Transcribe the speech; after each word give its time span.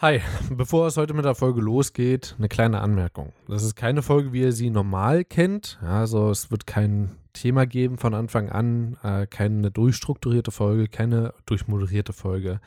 Hi, 0.00 0.20
bevor 0.52 0.86
es 0.86 0.96
heute 0.96 1.12
mit 1.12 1.24
der 1.24 1.34
Folge 1.34 1.60
losgeht, 1.60 2.36
eine 2.38 2.46
kleine 2.46 2.82
Anmerkung. 2.82 3.32
Das 3.48 3.64
ist 3.64 3.74
keine 3.74 4.02
Folge, 4.02 4.32
wie 4.32 4.42
ihr 4.42 4.52
sie 4.52 4.70
normal 4.70 5.24
kennt. 5.24 5.80
Also 5.82 6.30
es 6.30 6.52
wird 6.52 6.68
kein 6.68 7.16
Thema 7.32 7.66
geben 7.66 7.98
von 7.98 8.14
Anfang 8.14 8.48
an, 8.48 8.96
äh, 9.02 9.26
keine 9.26 9.72
durchstrukturierte 9.72 10.52
Folge, 10.52 10.86
keine 10.86 11.34
durchmoderierte 11.46 12.12
Folge. 12.12 12.60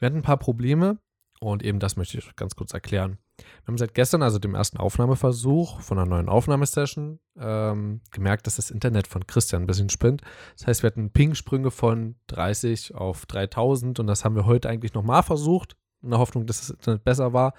Wir 0.00 0.06
hatten 0.06 0.16
ein 0.16 0.22
paar 0.22 0.36
Probleme 0.36 0.98
und 1.38 1.62
eben 1.62 1.78
das 1.78 1.94
möchte 1.94 2.18
ich 2.18 2.34
ganz 2.34 2.56
kurz 2.56 2.74
erklären. 2.74 3.18
Wir 3.36 3.68
haben 3.68 3.78
seit 3.78 3.94
gestern, 3.94 4.24
also 4.24 4.40
dem 4.40 4.56
ersten 4.56 4.78
Aufnahmeversuch 4.78 5.80
von 5.80 5.96
einer 6.00 6.10
neuen 6.10 6.28
Aufnahmesession, 6.28 7.20
ähm, 7.38 8.00
gemerkt, 8.10 8.48
dass 8.48 8.56
das 8.56 8.72
Internet 8.72 9.06
von 9.06 9.28
Christian 9.28 9.62
ein 9.62 9.68
bisschen 9.68 9.90
spinnt. 9.90 10.22
Das 10.58 10.66
heißt, 10.66 10.82
wir 10.82 10.88
hatten 10.88 11.12
Ping-Sprünge 11.12 11.70
von 11.70 12.16
30 12.26 12.96
auf 12.96 13.26
3000 13.26 14.00
und 14.00 14.08
das 14.08 14.24
haben 14.24 14.34
wir 14.34 14.46
heute 14.46 14.68
eigentlich 14.68 14.94
nochmal 14.94 15.22
versucht 15.22 15.76
in 16.04 16.10
der 16.10 16.18
Hoffnung, 16.18 16.46
dass 16.46 16.60
das 16.60 16.70
Internet 16.70 17.04
besser 17.04 17.32
war, 17.32 17.54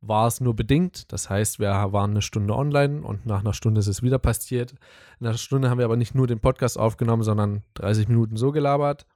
war 0.00 0.26
es 0.26 0.40
nur 0.40 0.54
bedingt. 0.54 1.10
Das 1.12 1.30
heißt, 1.30 1.58
wir 1.58 1.68
waren 1.68 2.10
eine 2.10 2.22
Stunde 2.22 2.54
online 2.54 3.02
und 3.02 3.26
nach 3.26 3.40
einer 3.40 3.54
Stunde 3.54 3.80
ist 3.80 3.86
es 3.86 4.02
wieder 4.02 4.18
passiert. 4.18 4.74
In 5.20 5.26
einer 5.26 5.38
Stunde 5.38 5.70
haben 5.70 5.78
wir 5.78 5.84
aber 5.84 5.96
nicht 5.96 6.14
nur 6.14 6.26
den 6.26 6.40
Podcast 6.40 6.78
aufgenommen, 6.78 7.22
sondern 7.22 7.62
30 7.74 8.08
Minuten 8.08 8.36
so 8.36 8.52
gelabert, 8.52 9.06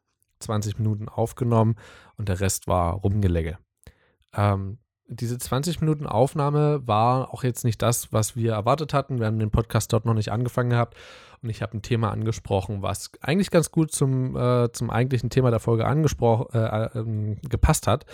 20 0.41 0.79
Minuten 0.79 1.09
aufgenommen 1.09 1.77
und 2.17 2.29
der 2.29 2.41
Rest 2.41 2.67
war 2.67 2.95
Rumgelegge. 2.95 3.59
Ähm, 4.35 4.79
diese 5.13 5.39
20 5.39 5.81
Minuten 5.81 6.07
Aufnahme 6.07 6.87
war 6.87 7.35
auch 7.35 7.43
jetzt 7.43 7.65
nicht 7.65 7.83
das, 7.83 8.13
was 8.13 8.37
wir 8.37 8.53
erwartet 8.53 8.95
hatten. 8.95 9.19
Wir 9.19 9.27
haben 9.27 9.41
den 9.41 9.51
Podcast 9.51 9.93
dort 9.93 10.07
noch 10.07 10.15
nicht 10.15 10.31
angefangen 10.31 10.71
gehabt 10.71 10.97
und 11.43 11.51
ich 11.51 11.63
habe 11.63 11.77
ein 11.77 11.83
Thema 11.83 12.11
angesprochen, 12.13 12.83
was 12.83 13.11
eigentlich 13.21 13.51
ganz 13.51 13.73
gut 13.73 13.91
zum, 13.91 14.37
äh, 14.37 14.71
zum 14.73 14.89
eigentlichen 14.89 15.29
Thema 15.29 15.51
der 15.51 15.59
Folge 15.59 15.85
angesprochen 15.85 16.47
äh, 16.55 16.85
äh, 16.85 17.37
gepasst 17.49 17.89
hat. 17.89 18.07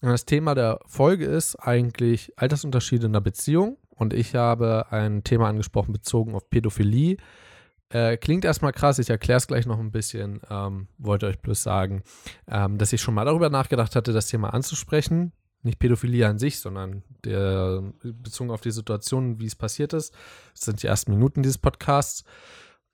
Das 0.00 0.26
Thema 0.26 0.54
der 0.54 0.80
Folge 0.86 1.24
ist 1.24 1.56
eigentlich 1.56 2.32
Altersunterschiede 2.36 3.06
in 3.06 3.12
der 3.12 3.20
Beziehung 3.20 3.78
und 3.88 4.12
ich 4.12 4.34
habe 4.34 4.86
ein 4.90 5.24
Thema 5.24 5.48
angesprochen 5.48 5.92
bezogen 5.92 6.34
auf 6.34 6.50
Pädophilie. 6.50 7.16
Äh, 7.88 8.16
klingt 8.16 8.44
erstmal 8.44 8.72
krass, 8.72 8.98
ich 8.98 9.10
erkläre 9.10 9.38
es 9.38 9.46
gleich 9.46 9.64
noch 9.64 9.78
ein 9.78 9.92
bisschen. 9.92 10.40
Ähm, 10.50 10.88
wollte 10.98 11.26
euch 11.26 11.38
bloß 11.38 11.62
sagen, 11.62 12.02
ähm, 12.48 12.78
dass 12.78 12.92
ich 12.92 13.00
schon 13.00 13.14
mal 13.14 13.24
darüber 13.24 13.48
nachgedacht 13.48 13.96
hatte, 13.96 14.12
das 14.12 14.26
Thema 14.26 14.52
anzusprechen. 14.52 15.32
Nicht 15.62 15.78
Pädophilie 15.78 16.28
an 16.28 16.38
sich, 16.38 16.60
sondern 16.60 17.02
der, 17.24 17.82
bezogen 18.02 18.50
auf 18.50 18.60
die 18.60 18.70
Situation, 18.70 19.40
wie 19.40 19.46
es 19.46 19.56
passiert 19.56 19.94
ist. 19.94 20.12
Das 20.52 20.62
sind 20.62 20.82
die 20.82 20.86
ersten 20.88 21.12
Minuten 21.12 21.42
dieses 21.42 21.58
Podcasts. 21.58 22.24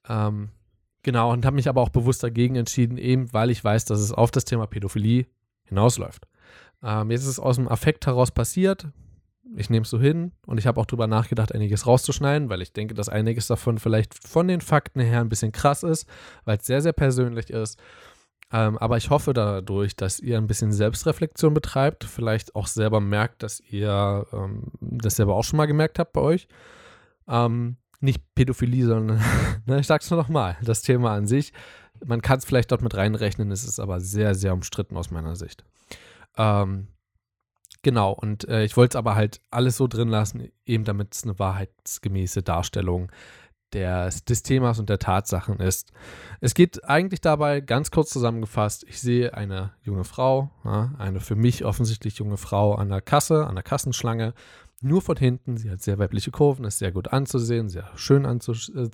Ähm, 0.09 0.51
genau, 1.03 1.33
und 1.33 1.45
habe 1.45 1.57
mich 1.57 1.69
aber 1.69 1.81
auch 1.81 1.91
bewusst 1.91 2.23
dagegen 2.23 2.57
entschieden, 2.57 2.97
eben 2.97 3.33
weil 3.33 3.51
ich 3.51 3.63
weiß, 3.63 3.87
dass 3.87 4.01
es 4.01 4.13
auf 4.13 4.31
das 4.31 4.45
Thema 4.45 4.67
Pädophilie 4.67 5.27
hinausläuft. 5.65 6.27
Ähm, 6.83 7.11
jetzt 7.11 7.23
ist 7.23 7.29
es 7.29 7.41
aus 7.41 7.57
dem 7.57 7.69
Affekt 7.69 8.07
heraus 8.07 8.31
passiert. 8.31 8.89
Ich 9.57 9.69
nehme 9.69 9.85
es 9.85 9.91
so 9.91 10.01
hin 10.01 10.33
und 10.47 10.59
ich 10.59 10.67
habe 10.67 10.81
auch 10.81 10.87
drüber 10.87 11.07
nachgedacht, 11.07 11.55
einiges 11.55 11.87
rauszuschneiden, 11.87 12.49
weil 12.49 12.63
ich 12.63 12.73
denke, 12.73 12.95
dass 12.95 13.09
einiges 13.09 13.47
davon 13.47 13.79
vielleicht 13.79 14.27
von 14.27 14.49
den 14.49 14.61
Fakten 14.63 15.01
her 15.01 15.21
ein 15.21 15.29
bisschen 15.29 15.53
krass 15.53 15.83
ist, 15.83 16.09
weil 16.45 16.57
es 16.59 16.67
sehr, 16.67 16.81
sehr 16.81 16.95
persönlich 16.95 17.51
ist. 17.51 17.79
Ähm, 18.51 18.77
aber 18.79 18.99
ich 18.99 19.11
hoffe 19.11 19.33
dadurch, 19.33 19.97
dass 19.97 20.21
ihr 20.21 20.37
ein 20.37 20.47
bisschen 20.47 20.73
Selbstreflexion 20.73 21.55
betreibt, 21.55 22.05
vielleicht 22.05 22.55
auch 22.55 22.67
selber 22.67 23.01
merkt, 23.01 23.43
dass 23.43 23.61
ihr 23.61 24.27
ähm, 24.33 24.65
das 24.81 25.17
selber 25.17 25.35
auch 25.35 25.45
schon 25.45 25.57
mal 25.57 25.67
gemerkt 25.67 25.99
habt 25.99 26.13
bei 26.13 26.21
euch. 26.21 26.49
Ähm, 27.29 27.77
nicht 28.01 28.23
Pädophilie, 28.35 28.87
sondern, 28.87 29.23
ne, 29.67 29.81
ich 29.81 29.87
sag's 29.87 30.11
nur 30.11 30.21
nochmal, 30.21 30.57
das 30.63 30.83
Thema 30.83 31.15
an 31.15 31.27
sich. 31.27 31.53
Man 32.05 32.21
kann 32.21 32.39
es 32.39 32.45
vielleicht 32.45 32.73
dort 32.73 32.83
mit 32.83 32.95
reinrechnen, 32.95 33.51
es 33.53 33.65
ist 33.65 33.81
aber 33.81 34.01
sehr, 34.01 34.35
sehr 34.35 34.53
umstritten 34.53 34.97
aus 34.97 35.11
meiner 35.11 35.37
Sicht. 35.37 35.65
Ähm, 36.37 36.89
genau, 37.83 38.13
und 38.13 38.49
äh, 38.49 38.65
ich 38.65 38.77
wollte 38.77 38.97
es 38.97 38.99
aber 38.99 39.15
halt 39.15 39.41
alles 39.51 39.77
so 39.77 39.87
drin 39.87 40.09
lassen, 40.09 40.51
eben 40.67 40.85
damit 40.85 41.15
es 41.15 41.25
eine 41.25 41.39
wahrheitsgemäße 41.39 42.43
Darstellung 42.43 43.11
des, 43.73 44.25
des 44.25 44.43
Themas 44.43 44.79
und 44.79 44.89
der 44.89 44.99
Tatsachen 44.99 45.59
ist. 45.59 45.93
Es 46.41 46.55
geht 46.55 46.85
eigentlich 46.85 47.21
dabei, 47.21 47.61
ganz 47.61 47.91
kurz 47.91 48.11
zusammengefasst, 48.11 48.85
ich 48.89 49.01
sehe 49.01 49.35
eine 49.35 49.73
junge 49.83 50.05
Frau, 50.05 50.51
ja, 50.65 50.93
eine 50.99 51.21
für 51.21 51.37
mich 51.37 51.65
offensichtlich 51.65 52.19
junge 52.19 52.37
Frau 52.37 52.75
an 52.75 52.89
der 52.91 53.01
Kasse, 53.01 53.47
an 53.47 53.55
der 53.55 53.65
Kassenschlange 53.65 54.35
nur 54.83 55.03
von 55.03 55.17
hinten. 55.17 55.57
Sie 55.57 55.71
hat 55.71 55.83
sehr 55.83 55.99
weibliche 55.99 56.31
Kurven, 56.31 56.65
ist 56.65 56.79
sehr 56.79 56.93
gut 56.93 57.13
anzusehen, 57.13 57.69
sehr 57.69 57.91
schön 57.97 58.25
äh, 58.25 58.29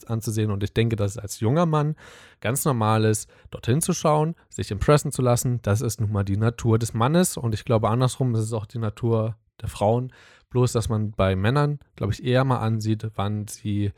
anzusehen. 0.06 0.50
Und 0.50 0.62
ich 0.62 0.72
denke, 0.72 0.96
dass 0.96 1.12
es 1.12 1.18
als 1.18 1.40
junger 1.40 1.66
Mann 1.66 1.96
ganz 2.40 2.64
normal 2.64 3.04
ist, 3.04 3.28
dorthin 3.50 3.80
zu 3.80 3.92
schauen, 3.92 4.34
sich 4.48 4.70
impressen 4.70 5.12
zu 5.12 5.22
lassen. 5.22 5.60
Das 5.62 5.80
ist 5.80 6.00
nun 6.00 6.12
mal 6.12 6.24
die 6.24 6.36
Natur 6.36 6.78
des 6.78 6.94
Mannes. 6.94 7.36
Und 7.36 7.54
ich 7.54 7.64
glaube, 7.64 7.88
andersrum 7.88 8.34
ist 8.34 8.42
es 8.42 8.52
auch 8.52 8.66
die 8.66 8.78
Natur 8.78 9.36
der 9.60 9.68
Frauen. 9.68 10.12
Bloß, 10.50 10.72
dass 10.72 10.88
man 10.88 11.12
bei 11.12 11.36
Männern, 11.36 11.78
glaube 11.96 12.12
ich, 12.12 12.24
eher 12.24 12.44
mal 12.44 12.58
ansieht, 12.58 13.10
wann 13.16 13.46
sie 13.46 13.92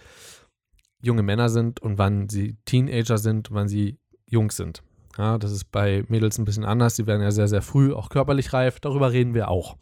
junge 1.02 1.22
Männer 1.22 1.48
sind 1.48 1.80
und 1.80 1.98
wann 1.98 2.28
sie 2.28 2.56
Teenager 2.64 3.18
sind, 3.18 3.52
wann 3.52 3.68
sie 3.68 3.98
jung 4.26 4.50
sind. 4.50 4.82
Ja, 5.18 5.38
das 5.38 5.52
ist 5.52 5.70
bei 5.70 6.04
Mädels 6.08 6.38
ein 6.38 6.44
bisschen 6.44 6.64
anders. 6.64 6.96
Sie 6.96 7.06
werden 7.06 7.22
ja 7.22 7.30
sehr, 7.30 7.48
sehr 7.48 7.62
früh 7.62 7.92
auch 7.92 8.08
körperlich 8.08 8.52
reif. 8.52 8.80
Darüber 8.80 9.12
reden 9.12 9.34
wir 9.34 9.48
auch. 9.48 9.76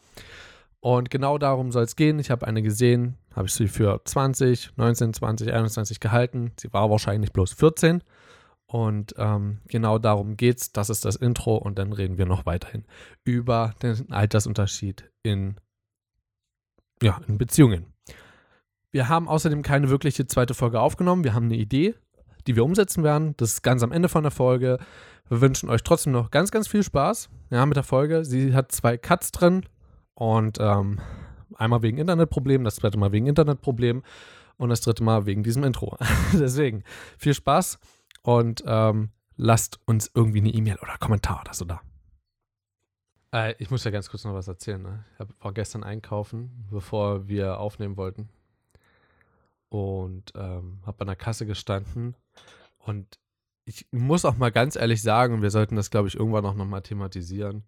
Und 0.80 1.10
genau 1.10 1.38
darum 1.38 1.72
soll 1.72 1.84
es 1.84 1.96
gehen. 1.96 2.18
Ich 2.18 2.30
habe 2.30 2.46
eine 2.46 2.62
gesehen, 2.62 3.16
habe 3.34 3.48
ich 3.48 3.54
sie 3.54 3.68
für 3.68 4.00
20, 4.04 4.76
19, 4.76 5.12
20, 5.14 5.52
21 5.52 6.00
gehalten. 6.00 6.52
Sie 6.58 6.72
war 6.72 6.88
wahrscheinlich 6.90 7.32
bloß 7.32 7.52
14. 7.52 8.02
Und 8.66 9.14
ähm, 9.16 9.58
genau 9.66 9.98
darum 9.98 10.36
geht's. 10.36 10.72
Das 10.72 10.90
ist 10.90 11.04
das 11.04 11.16
Intro 11.16 11.56
und 11.56 11.78
dann 11.78 11.92
reden 11.92 12.18
wir 12.18 12.26
noch 12.26 12.46
weiterhin 12.46 12.84
über 13.24 13.74
den 13.82 14.12
Altersunterschied 14.12 15.10
in, 15.22 15.56
ja, 17.02 17.20
in 17.26 17.38
Beziehungen. 17.38 17.86
Wir 18.90 19.08
haben 19.08 19.28
außerdem 19.28 19.62
keine 19.62 19.88
wirkliche 19.90 20.26
zweite 20.26 20.54
Folge 20.54 20.80
aufgenommen. 20.80 21.24
Wir 21.24 21.34
haben 21.34 21.46
eine 21.46 21.56
Idee, 21.56 21.94
die 22.46 22.56
wir 22.56 22.64
umsetzen 22.64 23.02
werden. 23.02 23.34
Das 23.38 23.52
ist 23.52 23.62
ganz 23.62 23.82
am 23.82 23.92
Ende 23.92 24.08
von 24.08 24.22
der 24.22 24.32
Folge. 24.32 24.78
Wir 25.28 25.40
wünschen 25.40 25.68
euch 25.70 25.82
trotzdem 25.82 26.12
noch 26.12 26.30
ganz, 26.30 26.50
ganz 26.50 26.68
viel 26.68 26.82
Spaß 26.82 27.30
ja, 27.50 27.64
mit 27.66 27.76
der 27.76 27.84
Folge. 27.84 28.24
Sie 28.24 28.54
hat 28.54 28.72
zwei 28.72 28.96
Cuts 28.96 29.32
drin. 29.32 29.64
Und 30.18 30.58
ähm, 30.58 30.98
einmal 31.54 31.82
wegen 31.82 31.98
Internetproblemen, 31.98 32.64
das 32.64 32.74
zweite 32.74 32.98
Mal 32.98 33.12
wegen 33.12 33.28
Internetproblemen 33.28 34.02
und 34.56 34.68
das 34.68 34.80
dritte 34.80 35.04
Mal 35.04 35.26
wegen 35.26 35.44
diesem 35.44 35.62
Intro. 35.62 35.96
Deswegen 36.32 36.82
viel 37.16 37.34
Spaß 37.34 37.78
und 38.22 38.64
ähm, 38.66 39.10
lasst 39.36 39.78
uns 39.86 40.10
irgendwie 40.12 40.40
eine 40.40 40.48
E-Mail 40.48 40.76
oder 40.82 40.98
Kommentar 40.98 41.42
oder 41.42 41.54
so 41.54 41.64
da. 41.64 41.80
Äh, 43.32 43.54
ich 43.58 43.70
muss 43.70 43.84
ja 43.84 43.92
ganz 43.92 44.10
kurz 44.10 44.24
noch 44.24 44.34
was 44.34 44.48
erzählen. 44.48 44.82
Ne? 44.82 45.04
Ich 45.20 45.26
war 45.38 45.52
gestern 45.52 45.84
einkaufen, 45.84 46.66
bevor 46.68 47.28
wir 47.28 47.60
aufnehmen 47.60 47.96
wollten. 47.96 48.28
Und 49.68 50.32
ähm, 50.34 50.80
habe 50.84 51.02
an 51.02 51.06
der 51.06 51.14
Kasse 51.14 51.46
gestanden. 51.46 52.16
Und 52.78 53.20
ich 53.64 53.86
muss 53.92 54.24
auch 54.24 54.36
mal 54.36 54.50
ganz 54.50 54.74
ehrlich 54.74 55.00
sagen, 55.00 55.42
wir 55.42 55.50
sollten 55.52 55.76
das, 55.76 55.90
glaube 55.90 56.08
ich, 56.08 56.16
irgendwann 56.16 56.44
auch 56.44 56.54
nochmal 56.54 56.82
thematisieren 56.82 57.62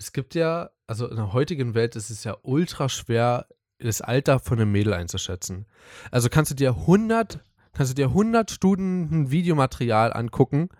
es 0.00 0.12
gibt 0.12 0.34
ja, 0.34 0.70
also 0.86 1.06
in 1.08 1.16
der 1.16 1.34
heutigen 1.34 1.74
Welt 1.74 1.94
ist 1.94 2.08
es 2.08 2.24
ja 2.24 2.34
ultra 2.42 2.88
schwer, 2.88 3.46
das 3.78 4.00
Alter 4.00 4.38
von 4.38 4.58
einem 4.58 4.72
Mädel 4.72 4.94
einzuschätzen. 4.94 5.66
Also 6.10 6.28
kannst 6.30 6.50
du 6.50 6.54
dir 6.54 6.70
100, 6.70 7.40
kannst 7.74 7.92
du 7.92 7.94
dir 7.94 8.08
100 8.08 8.50
Stunden 8.50 9.30
Videomaterial 9.30 10.12
angucken 10.12 10.70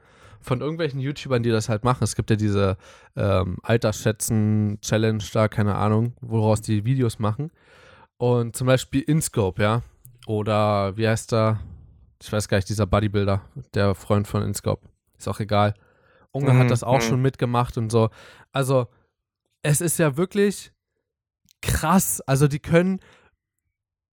von 0.41 0.63
irgendwelchen 0.63 1.01
YouTubern, 1.01 1.43
die 1.43 1.51
das 1.51 1.69
halt 1.69 1.85
machen. 1.85 2.03
Es 2.03 2.17
gibt 2.17 2.31
ja 2.31 2.37
diese 2.37 2.79
ähm, 3.15 3.59
Altersschätzen-Challenge 3.63 5.23
da, 5.35 5.49
keine 5.49 5.75
Ahnung, 5.75 6.15
woraus 6.23 6.63
die 6.63 6.87
Videos 6.87 7.19
machen. 7.19 7.51
Und 8.17 8.57
zum 8.57 8.67
Beispiel 8.67 9.03
InScope, 9.03 9.63
ja. 9.63 9.83
Oder 10.27 10.97
wie 10.97 11.07
heißt 11.07 11.33
der? 11.33 11.61
Ich 12.23 12.33
weiß 12.33 12.49
gar 12.49 12.57
nicht, 12.57 12.71
dieser 12.71 12.87
Bodybuilder, 12.87 13.43
der 13.75 13.95
Freund 13.95 14.27
von 14.27 14.43
InScope. 14.43 14.89
Ist 15.19 15.29
auch 15.29 15.41
egal. 15.41 15.75
Unge 16.33 16.53
mhm, 16.55 16.59
hat 16.59 16.71
das 16.71 16.83
auch 16.83 16.97
mhm. 16.97 17.03
schon 17.03 17.23
mitgemacht 17.23 17.77
und 17.77 17.91
so. 17.91 18.09
Also, 18.53 18.89
es 19.63 19.81
ist 19.81 19.99
ja 19.99 20.17
wirklich 20.17 20.73
krass. 21.61 22.21
Also 22.23 22.49
die 22.49 22.61
können 22.61 23.01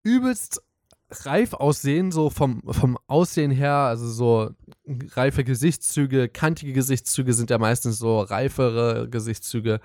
übelst 0.03 0.62
reif 1.09 1.53
aussehen, 1.53 2.12
so 2.12 2.30
vom, 2.30 2.62
vom 2.68 2.97
Aussehen 3.07 3.51
her, 3.51 3.74
also 3.74 4.07
so 4.07 4.50
reife 4.88 5.44
Gesichtszüge, 5.44 6.30
kantige 6.30 6.74
Gesichtszüge 6.74 7.33
sind 7.33 7.50
ja 7.50 7.57
meistens 7.57 8.00
so 8.00 8.19
reifere 8.19 9.07
Gesichtszüge 9.09 9.81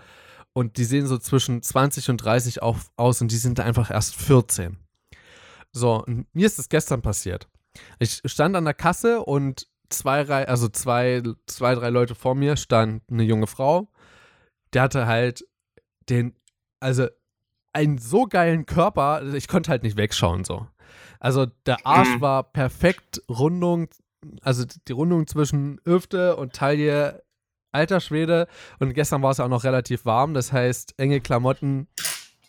und 0.53 0.79
die 0.79 0.85
sehen 0.85 1.07
so 1.07 1.19
zwischen 1.19 1.63
20 1.63 2.11
und 2.11 2.17
30 2.19 2.63
auf, 2.63 2.91
aus 2.97 3.21
und 3.21 3.31
die 3.31 3.37
sind 3.37 3.61
einfach 3.61 3.91
erst 3.91 4.17
14. 4.17 4.79
So, 5.73 6.05
mir 6.07 6.47
ist 6.47 6.59
das 6.59 6.69
gestern 6.69 7.03
passiert. 7.03 7.49
Ich 7.99 8.23
stand 8.25 8.57
an 8.57 8.65
der 8.65 8.75
Kasse 8.75 9.21
und 9.21 9.69
zwei, 9.91 10.27
also 10.49 10.69
zwei, 10.69 11.23
zwei, 11.47 11.75
drei 11.75 11.91
Leute 11.91 12.15
vor 12.15 12.35
mir 12.35 12.57
stand 12.57 13.03
eine 13.11 13.23
junge 13.23 13.47
Frau. 13.47 13.89
Der 14.73 14.83
hatte 14.83 15.07
halt 15.07 15.45
den, 16.11 16.35
also 16.81 17.07
einen 17.73 17.99
so 17.99 18.27
geilen 18.27 18.67
Körper, 18.67 19.23
ich 19.35 19.49
konnte 19.49 19.71
halt 19.71 19.83
nicht 19.83 19.97
wegschauen 19.97 20.45
so. 20.45 20.67
Also 21.21 21.47
der 21.67 21.87
Arsch 21.87 22.17
mhm. 22.17 22.21
war 22.21 22.43
perfekt, 22.43 23.23
Rundung, 23.29 23.89
also 24.43 24.65
die 24.89 24.93
Rundung 24.93 25.27
zwischen 25.27 25.81
Hüfte 25.85 26.37
und 26.37 26.55
Taille 26.55 27.23
alter 27.73 28.01
Schwede. 28.01 28.49
Und 28.79 28.95
gestern 28.95 29.23
war 29.23 29.31
es 29.31 29.41
auch 29.41 29.49
noch 29.49 29.65
relativ 29.65 30.05
warm. 30.05 30.35
Das 30.35 30.53
heißt, 30.53 30.95
enge 30.99 31.21
Klamotten. 31.21 31.89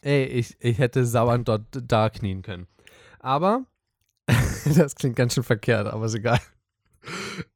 Ey, 0.02 0.26
ich, 0.26 0.58
ich 0.60 0.80
hätte 0.80 1.06
sauernd 1.06 1.48
dort 1.48 1.66
da 1.72 2.10
knien 2.10 2.42
können. 2.42 2.68
Aber, 3.20 3.66
das 4.76 4.96
klingt 4.96 5.16
ganz 5.16 5.36
schön 5.36 5.44
verkehrt, 5.44 5.88
aber 5.88 6.06
ist 6.06 6.16
egal. 6.16 6.40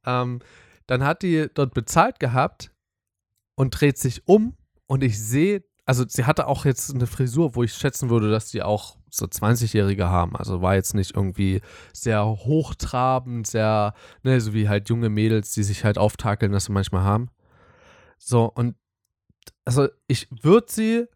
Ähm, 0.04 0.40
dann 0.86 1.04
hat 1.04 1.22
die 1.22 1.48
dort 1.52 1.74
bezahlt 1.74 2.20
gehabt 2.20 2.72
und 3.56 3.70
dreht 3.70 3.98
sich 3.98 4.28
um 4.28 4.56
und 4.86 5.02
ich 5.02 5.20
sehe, 5.20 5.64
also 5.86 6.04
sie 6.06 6.24
hatte 6.24 6.48
auch 6.48 6.64
jetzt 6.64 6.92
eine 6.92 7.06
Frisur, 7.06 7.54
wo 7.54 7.62
ich 7.62 7.72
schätzen 7.72 8.10
würde, 8.10 8.28
dass 8.28 8.50
die 8.50 8.62
auch 8.62 8.96
so 9.08 9.24
20-Jährige 9.24 10.08
haben. 10.08 10.36
Also 10.36 10.60
war 10.60 10.74
jetzt 10.74 10.94
nicht 10.94 11.14
irgendwie 11.14 11.62
sehr 11.92 12.26
hochtrabend, 12.26 13.46
sehr, 13.46 13.94
ne, 14.24 14.40
so 14.40 14.52
wie 14.52 14.68
halt 14.68 14.88
junge 14.88 15.08
Mädels, 15.08 15.52
die 15.52 15.62
sich 15.62 15.84
halt 15.84 15.96
auftakeln, 15.96 16.52
dass 16.52 16.64
sie 16.64 16.72
manchmal 16.72 17.04
haben. 17.04 17.30
So, 18.18 18.44
und 18.46 18.74
also 19.64 19.88
ich 20.08 20.28
würde 20.30 20.66
sie, 20.68 21.06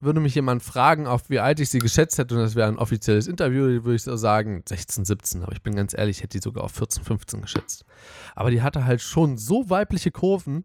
würde 0.00 0.20
mich 0.20 0.34
jemand 0.34 0.62
fragen, 0.62 1.06
auf 1.06 1.30
wie 1.30 1.38
alt 1.38 1.60
ich 1.60 1.70
sie 1.70 1.78
geschätzt 1.78 2.18
hätte, 2.18 2.34
und 2.34 2.40
das 2.40 2.56
wäre 2.56 2.68
ein 2.68 2.78
offizielles 2.78 3.28
Interview, 3.28 3.62
würde 3.84 3.94
ich 3.94 4.02
so 4.02 4.16
sagen 4.16 4.62
16, 4.68 5.04
17, 5.04 5.42
aber 5.44 5.52
ich 5.52 5.62
bin 5.62 5.76
ganz 5.76 5.94
ehrlich, 5.96 6.18
ich 6.18 6.22
hätte 6.24 6.38
die 6.38 6.42
sogar 6.42 6.64
auf 6.64 6.72
14, 6.72 7.04
15 7.04 7.42
geschätzt. 7.42 7.84
Aber 8.34 8.50
die 8.50 8.62
hatte 8.62 8.84
halt 8.84 9.00
schon 9.02 9.38
so 9.38 9.70
weibliche 9.70 10.10
Kurven, 10.10 10.64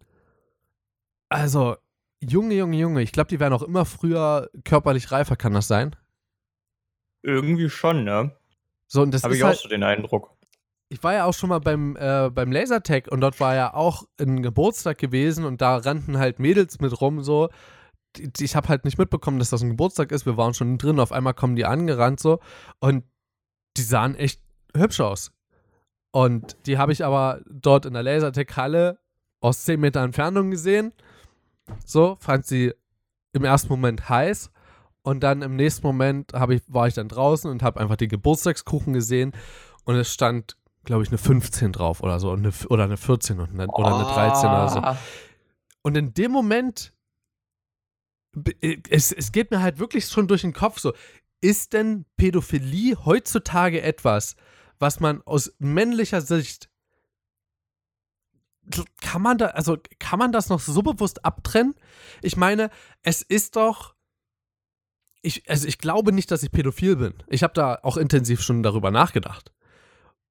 also, 1.30 1.78
Junge, 2.24 2.56
Junge, 2.56 2.78
Junge, 2.78 3.02
ich 3.02 3.12
glaube, 3.12 3.30
die 3.30 3.40
wären 3.40 3.54
auch 3.54 3.64
immer 3.64 3.86
früher 3.86 4.50
körperlich 4.64 5.12
reifer, 5.12 5.36
kann 5.36 5.54
das 5.54 5.68
sein? 5.68 5.96
Irgendwie 7.24 7.70
schon, 7.70 8.04
ne? 8.04 8.36
So, 8.88 9.02
und 9.02 9.14
das 9.14 9.24
Habe 9.24 9.36
ich 9.36 9.44
auch 9.44 9.48
halt, 9.50 9.58
so 9.58 9.70
den 9.70 9.84
Eindruck. 9.84 10.36
ich 10.90 11.02
war 11.04 11.14
ja 11.14 11.26
auch 11.26 11.34
schon 11.34 11.50
mal 11.50 11.60
beim, 11.60 11.96
äh, 11.96 12.30
beim 12.30 12.52
Lasertag 12.52 13.08
und 13.10 13.22
dort 13.22 13.40
war 13.40 13.56
ja 13.56 13.74
auch 13.74 14.04
ein 14.20 14.44
Geburtstag 14.44 14.98
gewesen 14.98 15.46
und 15.46 15.62
da 15.62 15.78
rannten 15.78 16.18
halt 16.18 16.40
Mädels 16.40 16.80
mit 16.80 17.00
rum, 17.02 17.24
so. 17.24 17.50
Ich 18.40 18.56
habe 18.58 18.68
halt 18.68 18.84
nicht 18.84 18.98
mitbekommen, 18.98 19.40
dass 19.40 19.52
das 19.52 19.62
ein 19.62 19.70
Geburtstag 19.70 20.12
ist. 20.12 20.26
Wir 20.26 20.36
waren 20.36 20.54
schon 20.54 20.78
drin, 20.78 21.00
auf 21.00 21.14
einmal 21.14 21.34
kommen 21.34 21.56
die 21.56 21.66
angerannt, 21.66 22.20
so. 22.20 22.40
Und 22.80 23.06
die 23.78 23.84
sahen 23.84 24.16
echt 24.16 24.42
hübsch 24.76 25.00
aus. 25.00 25.32
Und 26.12 26.58
die 26.66 26.78
habe 26.78 26.92
ich 26.92 27.06
aber 27.06 27.42
dort 27.50 27.86
in 27.86 27.94
der 27.94 28.04
Lasertag-Halle 28.04 29.00
aus 29.40 29.64
10 29.64 29.80
Meter 29.80 30.02
Entfernung 30.02 30.52
gesehen. 30.52 30.92
So, 31.86 32.18
fand 32.20 32.46
sie 32.46 32.74
im 33.34 33.44
ersten 33.44 33.70
Moment 33.70 34.10
heiß. 34.10 34.52
Und 35.04 35.22
dann 35.22 35.42
im 35.42 35.56
nächsten 35.56 35.86
Moment 35.86 36.32
ich, 36.50 36.62
war 36.68 36.88
ich 36.88 36.94
dann 36.94 37.08
draußen 37.08 37.50
und 37.50 37.64
habe 37.64 37.80
einfach 37.80 37.96
die 37.96 38.08
Geburtstagskuchen 38.08 38.94
gesehen. 38.94 39.34
Und 39.84 39.96
es 39.96 40.14
stand, 40.14 40.58
glaube 40.84 41.04
ich, 41.04 41.10
eine 41.10 41.18
15 41.18 41.72
drauf 41.72 42.02
oder 42.04 42.20
so. 42.20 42.32
Eine, 42.32 42.52
oder 42.70 42.84
eine 42.84 42.98
14 42.98 43.40
und 43.40 43.50
eine, 43.52 43.68
oder 43.68 43.96
eine 43.96 44.04
13 44.04 44.50
oder 44.50 44.70
so. 44.70 44.80
Ah. 44.80 44.98
Und 45.82 45.98
in 45.98 46.14
dem 46.14 46.32
Moment, 46.32 46.94
b- 48.34 48.80
es, 48.90 49.12
es 49.12 49.32
geht 49.32 49.50
mir 49.52 49.62
halt 49.62 49.80
wirklich 49.80 50.06
schon 50.06 50.28
durch 50.28 50.42
den 50.42 50.54
Kopf 50.54 50.80
so, 50.80 50.94
ist 51.42 51.74
denn 51.74 52.06
Pädophilie 52.18 52.96
heutzutage 53.04 53.82
etwas, 53.82 54.36
was 54.78 55.00
man 55.00 55.22
aus 55.24 55.54
männlicher 55.58 56.22
Sicht, 56.22 56.70
kann 59.02 59.22
man 59.22 59.38
da, 59.38 59.48
also 59.48 59.78
kann 60.00 60.20
man 60.20 60.32
das 60.32 60.50
noch 60.50 60.60
so 60.60 60.82
bewusst 60.82 61.26
abtrennen? 61.26 61.76
Ich 62.22 62.38
meine, 62.38 62.70
es 63.04 63.22
ist 63.22 63.56
doch, 63.56 63.96
ich, 65.22 65.50
also 65.50 65.68
ich 65.68 65.78
glaube 65.78 66.12
nicht, 66.12 66.32
dass 66.32 66.44
ich 66.44 66.52
pädophil 66.52 66.96
bin. 66.96 67.14
Ich 67.28 67.44
habe 67.44 67.54
da 67.54 67.80
auch 67.84 67.98
intensiv 67.98 68.42
schon 68.42 68.64
darüber 68.64 68.92
nachgedacht. 68.92 69.52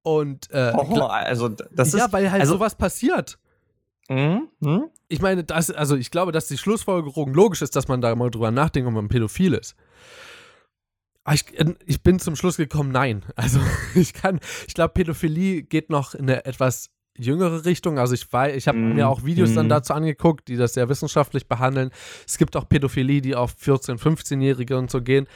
Und 0.02 0.50
äh, 0.50 0.72
Oh, 0.74 1.02
also 1.06 1.48
das 1.48 1.92
ja, 1.92 2.06
ist 2.06 2.12
weil 2.12 2.30
halt 2.30 2.40
also- 2.42 2.54
sowas 2.54 2.74
passiert. 2.76 3.38
Hm? 4.08 4.48
Hm? 4.62 4.90
Ich 5.08 5.20
meine, 5.20 5.44
das, 5.44 5.70
also 5.70 5.94
ich 5.96 6.10
glaube, 6.10 6.32
dass 6.32 6.48
die 6.48 6.58
Schlussfolgerung 6.58 7.32
logisch 7.32 7.62
ist, 7.62 7.76
dass 7.76 7.86
man 7.86 8.00
da 8.00 8.12
mal 8.16 8.30
drüber 8.30 8.50
nachdenkt, 8.50 8.88
ob 8.88 8.94
man 8.94 9.08
pädophil 9.08 9.54
ist. 9.54 9.76
Aber 11.22 11.34
ich, 11.34 11.44
ich 11.86 12.02
bin 12.02 12.18
zum 12.18 12.34
Schluss 12.34 12.56
gekommen, 12.56 12.90
nein. 12.90 13.24
Also 13.36 13.60
ich 13.94 14.12
kann, 14.14 14.40
ich 14.66 14.74
glaube, 14.74 14.94
Pädophilie 14.94 15.62
geht 15.62 15.90
noch 15.90 16.14
in 16.14 16.22
eine 16.22 16.44
etwas 16.44 16.90
jüngere 17.24 17.64
Richtung. 17.64 17.98
Also 17.98 18.14
ich 18.14 18.30
weiß, 18.32 18.56
ich 18.56 18.68
habe 18.68 18.78
Mhm. 18.78 18.94
mir 18.94 19.08
auch 19.08 19.24
Videos 19.24 19.54
dann 19.54 19.66
Mhm. 19.66 19.70
dazu 19.70 19.92
angeguckt, 19.94 20.48
die 20.48 20.56
das 20.56 20.74
sehr 20.74 20.88
wissenschaftlich 20.88 21.46
behandeln. 21.48 21.90
Es 22.26 22.38
gibt 22.38 22.56
auch 22.56 22.68
Pädophilie, 22.68 23.20
die 23.20 23.34
auf 23.34 23.54
14-, 23.58 23.98
15-Jährige 23.98 24.76
und 24.78 24.90
so 24.90 25.00
gehen. 25.02 25.26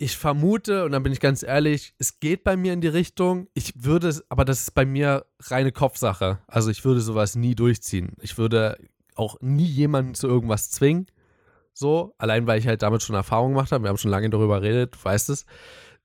Ich 0.00 0.16
vermute, 0.16 0.84
und 0.84 0.92
dann 0.92 1.02
bin 1.02 1.12
ich 1.12 1.18
ganz 1.18 1.42
ehrlich, 1.42 1.92
es 1.98 2.20
geht 2.20 2.44
bei 2.44 2.56
mir 2.56 2.72
in 2.72 2.80
die 2.80 2.86
Richtung. 2.88 3.48
Ich 3.54 3.72
würde 3.82 4.06
es, 4.08 4.22
aber 4.30 4.44
das 4.44 4.60
ist 4.60 4.70
bei 4.74 4.86
mir 4.86 5.26
reine 5.40 5.72
Kopfsache. 5.72 6.38
Also 6.46 6.70
ich 6.70 6.84
würde 6.84 7.00
sowas 7.00 7.34
nie 7.34 7.56
durchziehen. 7.56 8.12
Ich 8.20 8.38
würde 8.38 8.78
auch 9.16 9.38
nie 9.40 9.64
jemanden 9.66 10.14
zu 10.14 10.28
irgendwas 10.28 10.70
zwingen. 10.70 11.06
So, 11.74 12.14
allein 12.18 12.46
weil 12.46 12.60
ich 12.60 12.66
halt 12.68 12.82
damit 12.82 13.02
schon 13.02 13.16
Erfahrung 13.16 13.52
gemacht 13.54 13.72
habe. 13.72 13.84
Wir 13.84 13.88
haben 13.88 13.98
schon 13.98 14.10
lange 14.12 14.30
darüber 14.30 14.60
geredet, 14.60 14.94
du 14.94 15.04
weißt 15.04 15.30
es. 15.30 15.46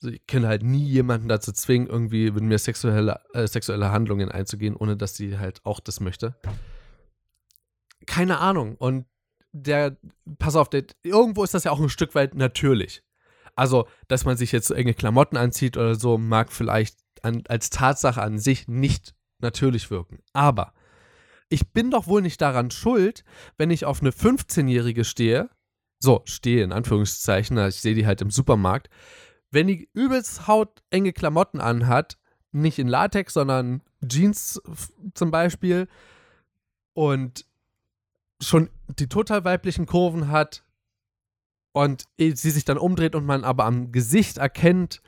Also 0.04 0.16
ich 0.16 0.28
kann 0.28 0.46
halt 0.46 0.64
nie 0.64 0.84
jemanden 0.84 1.30
dazu 1.30 1.54
zwingen, 1.54 1.88
irgendwie 1.88 2.30
mit 2.30 2.44
mir 2.44 2.58
sexuelle, 2.58 3.22
äh, 3.34 3.48
sexuelle 3.48 3.90
Handlungen 3.92 4.30
einzugehen, 4.30 4.76
ohne 4.76 4.98
dass 4.98 5.16
sie 5.16 5.38
halt 5.40 5.62
auch 5.64 5.80
das 5.80 6.02
möchte. 6.02 6.36
Keine 8.06 8.40
Ahnung. 8.40 8.76
Und 8.76 9.06
der, 9.54 9.96
pass 10.40 10.58
auf, 10.58 10.70
der, 10.70 10.84
irgendwo 11.04 11.46
ist 11.46 11.54
das 11.54 11.64
ja 11.64 11.72
auch 11.72 11.80
ein 11.80 11.88
Stück 11.88 12.16
weit 12.16 12.36
natürlich. 12.36 13.02
Also, 13.56 13.88
dass 14.10 14.26
man 14.26 14.36
sich 14.36 14.52
jetzt 14.52 14.68
so 14.68 14.74
enge 14.74 14.94
Klamotten 14.94 15.38
anzieht 15.38 15.78
oder 15.78 15.96
so, 15.96 16.18
mag 16.18 16.52
vielleicht 16.52 16.98
an, 17.22 17.44
als 17.48 17.70
Tatsache 17.70 18.22
an 18.22 18.40
sich 18.40 18.68
nicht 18.68 19.16
natürlich 19.40 19.90
wirken. 19.90 20.20
Aber 20.34 20.74
ich 21.48 21.72
bin 21.72 21.92
doch 21.92 22.08
wohl 22.08 22.22
nicht 22.22 22.42
daran 22.42 22.72
schuld, 22.72 23.24
wenn 23.58 23.72
ich 23.72 23.86
auf 23.86 24.02
eine 24.02 24.12
15-Jährige 24.12 25.06
stehe, 25.06 25.50
so, 26.00 26.22
stehe 26.26 26.66
in 26.66 26.74
Anführungszeichen, 26.74 27.58
ich 27.70 27.80
sehe 27.80 27.96
die 27.96 28.06
halt 28.06 28.20
im 28.20 28.32
Supermarkt, 28.32 28.90
wenn 29.54 29.68
die 29.68 29.88
übelst 29.94 30.48
hautenge 30.48 31.14
Klamotten 31.14 31.62
anhat, 31.62 32.18
nicht 32.52 32.80
in 32.80 32.88
Latex, 32.88 33.34
sondern 33.34 33.82
Jeans 34.06 34.62
zum 35.14 35.32
Beispiel 35.32 35.88
und 36.94 37.46
schon 38.42 38.70
die 38.88 39.08
total 39.08 39.46
weiblichen 39.46 39.86
Kurven 39.86 40.30
hat 40.30 40.64
und 41.72 42.06
eh 42.18 42.34
sie 42.34 42.50
sich 42.50 42.66
dann 42.66 42.78
umdreht 42.78 43.16
und 43.16 43.26
man 43.26 43.44
aber 43.44 43.66
am 43.66 43.92
Gesicht 43.92 44.38
erkennt, 44.38 45.02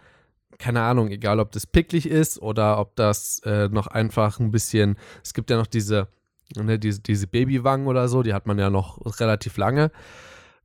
keine 0.59 0.81
Ahnung, 0.81 1.09
egal 1.09 1.39
ob 1.39 1.51
das 1.51 1.67
picklig 1.67 2.07
ist 2.07 2.39
oder 2.39 2.79
ob 2.79 2.95
das 2.95 3.39
äh, 3.45 3.67
noch 3.69 3.87
einfach 3.87 4.39
ein 4.39 4.51
bisschen, 4.51 4.97
es 5.23 5.33
gibt 5.33 5.49
ja 5.49 5.57
noch 5.57 5.67
diese, 5.67 6.07
ne, 6.55 6.79
diese, 6.79 7.01
diese 7.01 7.27
Babywangen 7.27 7.87
oder 7.87 8.07
so, 8.07 8.21
die 8.23 8.33
hat 8.33 8.45
man 8.45 8.59
ja 8.59 8.69
noch 8.69 8.99
relativ 9.19 9.57
lange. 9.57 9.91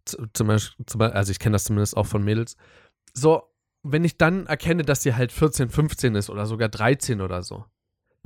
Zum 0.05 0.47
Beispiel 0.47 1.03
also 1.03 1.33
ich 1.33 1.38
kenne 1.38 1.55
das 1.55 1.64
zumindest 1.64 1.97
auch 1.97 2.07
von 2.07 2.23
Mädels. 2.23 2.57
So, 3.12 3.50
wenn 3.83 4.05
ich 4.05 4.19
dann 4.19 4.47
erkenne, 4.47 4.83
dass 4.83 5.03
sie 5.03 5.15
halt 5.15 5.33
14, 5.33 5.71
15 5.71 6.15
ist 6.15 6.31
oder 6.31 6.47
sogar 6.47 6.69
13 6.69 7.21
oder 7.21 7.43
so, 7.43 7.65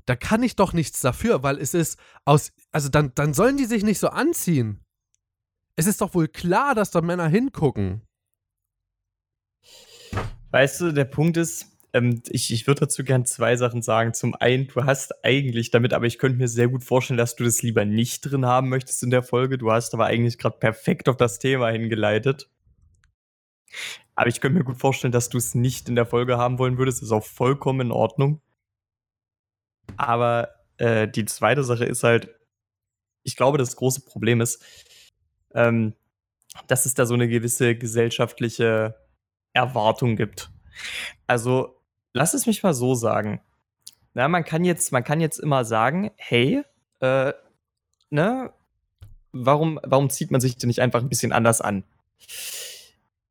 da 0.06 0.16
kann 0.16 0.42
ich 0.42 0.56
doch 0.56 0.72
nichts 0.72 1.00
dafür, 1.00 1.42
weil 1.42 1.58
es 1.58 1.74
ist 1.74 1.98
aus, 2.24 2.52
also 2.72 2.88
dann, 2.88 3.12
dann 3.14 3.34
sollen 3.34 3.56
die 3.56 3.64
sich 3.64 3.84
nicht 3.84 3.98
so 3.98 4.08
anziehen. 4.08 4.84
Es 5.76 5.86
ist 5.86 6.00
doch 6.00 6.14
wohl 6.14 6.28
klar, 6.28 6.74
dass 6.74 6.90
da 6.90 7.00
Männer 7.00 7.28
hingucken. 7.28 8.02
Weißt 10.50 10.80
du, 10.80 10.92
der 10.92 11.04
Punkt 11.04 11.36
ist, 11.36 11.74
ähm, 11.94 12.22
ich, 12.28 12.52
ich 12.52 12.66
würde 12.66 12.80
dazu 12.80 13.02
gern 13.02 13.24
zwei 13.24 13.56
Sachen 13.56 13.82
sagen. 13.82 14.14
Zum 14.14 14.34
einen, 14.34 14.68
du 14.68 14.84
hast 14.84 15.24
eigentlich 15.24 15.70
damit, 15.70 15.92
aber 15.92 16.06
ich 16.06 16.18
könnte 16.18 16.38
mir 16.38 16.48
sehr 16.48 16.68
gut 16.68 16.84
vorstellen, 16.84 17.18
dass 17.18 17.34
du 17.36 17.44
das 17.44 17.62
lieber 17.62 17.84
nicht 17.84 18.20
drin 18.20 18.44
haben 18.46 18.68
möchtest 18.68 19.02
in 19.02 19.10
der 19.10 19.22
Folge. 19.22 19.58
Du 19.58 19.72
hast 19.72 19.94
aber 19.94 20.06
eigentlich 20.06 20.38
gerade 20.38 20.58
perfekt 20.58 21.08
auf 21.08 21.16
das 21.16 21.38
Thema 21.38 21.70
hingeleitet. 21.70 22.50
Aber 24.14 24.28
ich 24.28 24.40
könnte 24.40 24.58
mir 24.58 24.64
gut 24.64 24.78
vorstellen, 24.78 25.12
dass 25.12 25.28
du 25.28 25.38
es 25.38 25.54
nicht 25.54 25.88
in 25.88 25.96
der 25.96 26.06
Folge 26.06 26.38
haben 26.38 26.58
wollen 26.58 26.78
würdest. 26.78 27.02
Ist 27.02 27.12
auch 27.12 27.24
vollkommen 27.24 27.88
in 27.88 27.92
Ordnung. 27.92 28.40
Aber 29.96 30.50
äh, 30.78 31.08
die 31.08 31.24
zweite 31.24 31.64
Sache 31.64 31.84
ist 31.84 32.04
halt, 32.04 32.30
ich 33.22 33.36
glaube, 33.36 33.58
das 33.58 33.76
große 33.76 34.02
Problem 34.02 34.40
ist, 34.40 34.62
ähm, 35.54 35.94
dass 36.66 36.86
es 36.86 36.94
da 36.94 37.06
so 37.06 37.14
eine 37.14 37.28
gewisse 37.28 37.74
gesellschaftliche 37.74 38.94
Erwartung 39.52 40.16
gibt. 40.16 40.50
Also, 41.26 41.80
lass 42.12 42.34
es 42.34 42.46
mich 42.46 42.62
mal 42.62 42.74
so 42.74 42.94
sagen. 42.94 43.40
Na, 44.14 44.28
man 44.28 44.44
kann 44.44 44.64
jetzt, 44.64 44.92
man 44.92 45.02
kann 45.02 45.20
jetzt 45.20 45.38
immer 45.38 45.64
sagen, 45.64 46.12
hey, 46.16 46.62
äh, 47.00 47.32
ne, 48.10 48.52
warum, 49.32 49.80
warum 49.82 50.10
zieht 50.10 50.30
man 50.30 50.40
sich 50.40 50.56
denn 50.56 50.68
nicht 50.68 50.80
einfach 50.80 51.02
ein 51.02 51.08
bisschen 51.08 51.32
anders 51.32 51.60
an? 51.60 51.84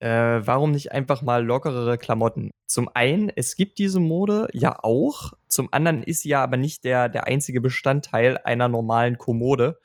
Äh, 0.03 0.45
warum 0.45 0.71
nicht 0.71 0.91
einfach 0.91 1.21
mal 1.21 1.45
lockerere 1.45 1.97
Klamotten? 1.97 2.51
Zum 2.65 2.89
einen, 2.93 3.31
es 3.33 3.55
gibt 3.55 3.79
diese 3.79 4.01
Mode 4.01 4.49
ja 4.51 4.83
auch. 4.83 5.31
Zum 5.47 5.71
anderen 5.71 6.03
ist 6.03 6.23
sie 6.23 6.29
ja 6.29 6.43
aber 6.43 6.57
nicht 6.57 6.83
der, 6.83 7.07
der 7.07 7.25
einzige 7.25 7.61
Bestandteil 7.61 8.37
einer 8.39 8.67
normalen 8.67 9.17
Kommode. 9.17 9.79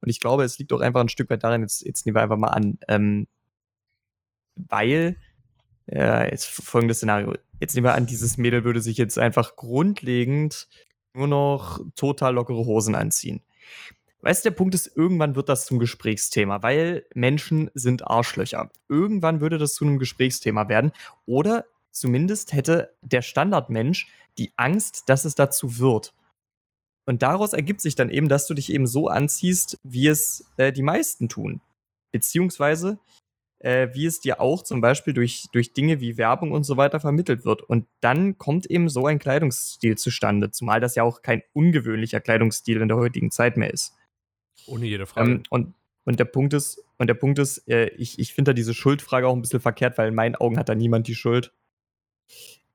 Und 0.00 0.08
ich 0.08 0.18
glaube, 0.18 0.44
es 0.44 0.58
liegt 0.58 0.72
auch 0.72 0.80
einfach 0.80 1.02
ein 1.02 1.10
Stück 1.10 1.28
weit 1.28 1.44
darin, 1.44 1.60
jetzt, 1.60 1.84
jetzt 1.84 2.06
nehmen 2.06 2.16
wir 2.16 2.22
einfach 2.22 2.38
mal 2.38 2.48
an, 2.48 2.78
ähm, 2.88 3.26
weil, 4.54 5.16
äh, 5.92 6.30
jetzt 6.30 6.46
folgendes 6.46 6.96
Szenario. 6.96 7.34
Jetzt 7.60 7.74
nehmen 7.74 7.84
wir 7.84 7.94
an, 7.94 8.06
dieses 8.06 8.38
Mädel 8.38 8.64
würde 8.64 8.80
sich 8.80 8.96
jetzt 8.96 9.18
einfach 9.18 9.56
grundlegend 9.56 10.68
nur 11.12 11.28
noch 11.28 11.80
total 11.96 12.32
lockere 12.32 12.64
Hosen 12.64 12.94
anziehen. 12.94 13.42
Weißt 14.22 14.44
du, 14.44 14.50
der 14.50 14.56
Punkt 14.56 14.74
ist, 14.74 14.94
irgendwann 14.96 15.34
wird 15.34 15.48
das 15.48 15.64
zum 15.64 15.78
Gesprächsthema, 15.78 16.62
weil 16.62 17.06
Menschen 17.14 17.70
sind 17.74 18.06
Arschlöcher. 18.06 18.70
Irgendwann 18.88 19.40
würde 19.40 19.56
das 19.56 19.74
zu 19.74 19.84
einem 19.84 19.98
Gesprächsthema 19.98 20.68
werden. 20.68 20.92
Oder 21.26 21.64
zumindest 21.90 22.52
hätte 22.52 22.94
der 23.00 23.22
Standardmensch 23.22 24.08
die 24.38 24.52
Angst, 24.56 25.04
dass 25.08 25.24
es 25.24 25.34
dazu 25.34 25.78
wird. 25.78 26.14
Und 27.06 27.22
daraus 27.22 27.54
ergibt 27.54 27.80
sich 27.80 27.94
dann 27.94 28.10
eben, 28.10 28.28
dass 28.28 28.46
du 28.46 28.54
dich 28.54 28.72
eben 28.72 28.86
so 28.86 29.08
anziehst, 29.08 29.78
wie 29.82 30.06
es 30.06 30.44
äh, 30.58 30.72
die 30.72 30.82
meisten 30.82 31.28
tun. 31.28 31.60
Beziehungsweise, 32.12 32.98
äh, 33.58 33.88
wie 33.94 34.06
es 34.06 34.20
dir 34.20 34.40
auch 34.40 34.62
zum 34.62 34.80
Beispiel 34.80 35.14
durch, 35.14 35.46
durch 35.52 35.72
Dinge 35.72 36.00
wie 36.00 36.18
Werbung 36.18 36.52
und 36.52 36.64
so 36.64 36.76
weiter 36.76 37.00
vermittelt 37.00 37.44
wird. 37.44 37.62
Und 37.62 37.86
dann 38.00 38.36
kommt 38.36 38.66
eben 38.66 38.88
so 38.88 39.06
ein 39.06 39.18
Kleidungsstil 39.18 39.96
zustande, 39.96 40.50
zumal 40.50 40.80
das 40.80 40.94
ja 40.94 41.02
auch 41.02 41.22
kein 41.22 41.42
ungewöhnlicher 41.54 42.20
Kleidungsstil 42.20 42.80
in 42.80 42.88
der 42.88 42.98
heutigen 42.98 43.30
Zeit 43.30 43.56
mehr 43.56 43.72
ist. 43.72 43.96
Ohne 44.70 44.86
jede 44.86 45.06
Frage. 45.06 45.30
Ähm, 45.32 45.42
und, 45.50 45.74
und 46.04 46.18
der 46.18 46.24
Punkt 46.24 46.54
ist, 46.54 46.82
und 46.98 47.06
der 47.06 47.14
Punkt 47.14 47.38
ist, 47.38 47.68
äh, 47.68 47.88
ich, 47.90 48.18
ich 48.18 48.34
finde 48.34 48.50
da 48.50 48.52
diese 48.54 48.74
Schuldfrage 48.74 49.26
auch 49.26 49.34
ein 49.34 49.42
bisschen 49.42 49.60
verkehrt, 49.60 49.98
weil 49.98 50.08
in 50.08 50.14
meinen 50.14 50.36
Augen 50.36 50.58
hat 50.58 50.68
da 50.68 50.74
niemand 50.74 51.08
die 51.08 51.14
Schuld. 51.14 51.52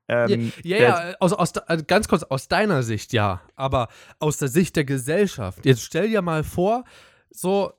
Ähm, 0.08 0.52
ja, 0.62 0.76
ja, 0.76 1.08
ja 1.10 1.16
aus, 1.18 1.32
aus, 1.32 1.56
also 1.56 1.84
ganz 1.84 2.06
kurz, 2.06 2.22
aus 2.22 2.46
deiner 2.48 2.82
Sicht 2.82 3.12
ja, 3.12 3.42
aber 3.56 3.88
aus 4.20 4.38
der 4.38 4.48
Sicht 4.48 4.76
der 4.76 4.84
Gesellschaft. 4.84 5.64
Jetzt 5.66 5.82
stell 5.82 6.08
dir 6.08 6.22
mal 6.22 6.44
vor, 6.44 6.84
so, 7.30 7.72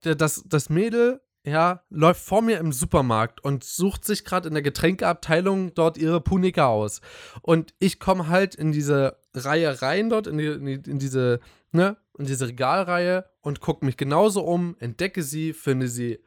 das, 0.00 0.42
das 0.46 0.70
Mädel, 0.70 1.20
ja, 1.44 1.82
läuft 1.90 2.22
vor 2.22 2.42
mir 2.42 2.58
im 2.58 2.72
Supermarkt 2.72 3.42
und 3.42 3.64
sucht 3.64 4.04
sich 4.04 4.24
gerade 4.24 4.48
in 4.48 4.54
der 4.54 4.62
Getränkeabteilung 4.62 5.74
dort 5.74 5.98
ihre 5.98 6.20
Punika 6.20 6.66
aus. 6.66 7.00
Und 7.42 7.74
ich 7.78 7.98
komme 8.00 8.28
halt 8.28 8.54
in 8.54 8.72
diese 8.72 9.16
Reihe 9.34 9.80
rein 9.80 10.10
dort, 10.10 10.26
in, 10.26 10.38
die, 10.38 10.46
in, 10.46 10.66
die, 10.66 10.90
in 10.90 10.98
diese, 10.98 11.40
ne, 11.72 11.96
in 12.18 12.26
diese 12.26 12.48
Regalreihe 12.48 13.24
und 13.40 13.60
gucke 13.60 13.84
mich 13.84 13.96
genauso 13.96 14.42
um, 14.42 14.76
entdecke 14.78 15.22
sie, 15.22 15.52
finde 15.52 15.88
sie 15.88 16.20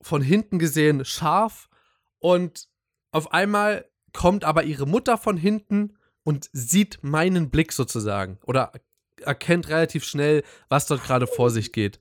von 0.00 0.22
hinten 0.22 0.58
gesehen 0.58 1.04
scharf 1.04 1.68
und 2.18 2.68
auf 3.10 3.32
einmal 3.32 3.88
kommt 4.12 4.44
aber 4.44 4.64
ihre 4.64 4.86
Mutter 4.86 5.18
von 5.18 5.36
hinten 5.36 5.96
und 6.24 6.48
sieht 6.52 6.98
meinen 7.02 7.50
Blick 7.50 7.72
sozusagen 7.72 8.38
oder 8.44 8.72
erkennt 9.22 9.68
relativ 9.68 10.04
schnell, 10.04 10.42
was 10.68 10.86
dort 10.86 11.04
gerade 11.04 11.26
vor 11.26 11.50
sich 11.50 11.72
geht. 11.72 12.00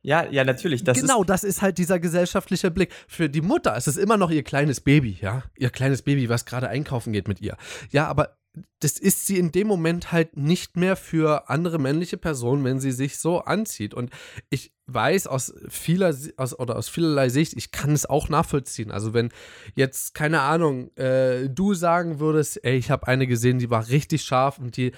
Ja, 0.00 0.26
ja, 0.30 0.44
natürlich. 0.44 0.84
Das 0.84 1.00
genau, 1.00 1.24
das 1.24 1.42
ist 1.44 1.60
halt 1.60 1.76
dieser 1.76 1.98
gesellschaftliche 1.98 2.70
Blick. 2.70 2.92
Für 3.08 3.28
die 3.28 3.40
Mutter 3.40 3.76
ist 3.76 3.88
es 3.88 3.96
immer 3.96 4.16
noch 4.16 4.30
ihr 4.30 4.44
kleines 4.44 4.80
Baby, 4.80 5.18
ja. 5.20 5.42
Ihr 5.56 5.70
kleines 5.70 6.02
Baby, 6.02 6.28
was 6.28 6.44
gerade 6.44 6.68
einkaufen 6.68 7.12
geht 7.12 7.26
mit 7.26 7.40
ihr. 7.40 7.56
Ja, 7.90 8.06
aber 8.06 8.38
das 8.80 8.98
ist 8.98 9.26
sie 9.26 9.38
in 9.38 9.52
dem 9.52 9.66
Moment 9.66 10.12
halt 10.12 10.36
nicht 10.36 10.76
mehr 10.76 10.96
für 10.96 11.48
andere 11.48 11.78
männliche 11.78 12.16
Personen, 12.16 12.64
wenn 12.64 12.80
sie 12.80 12.92
sich 12.92 13.18
so 13.18 13.40
anzieht. 13.40 13.94
Und 13.94 14.10
ich 14.50 14.72
weiß 14.86 15.26
aus 15.26 15.52
vieler 15.68 16.14
aus, 16.36 16.58
oder 16.58 16.76
aus 16.76 16.88
vielerlei 16.88 17.28
Sicht, 17.28 17.54
ich 17.56 17.72
kann 17.72 17.92
es 17.92 18.06
auch 18.06 18.28
nachvollziehen. 18.28 18.90
Also 18.90 19.14
wenn 19.14 19.30
jetzt 19.74 20.14
keine 20.14 20.40
Ahnung, 20.40 20.94
äh, 20.96 21.48
du 21.48 21.74
sagen 21.74 22.20
würdest, 22.20 22.64
ey, 22.64 22.76
ich 22.76 22.90
habe 22.90 23.06
eine 23.08 23.26
gesehen, 23.26 23.58
die 23.58 23.70
war 23.70 23.88
richtig 23.88 24.22
scharf 24.22 24.58
und 24.58 24.76
die 24.76 24.92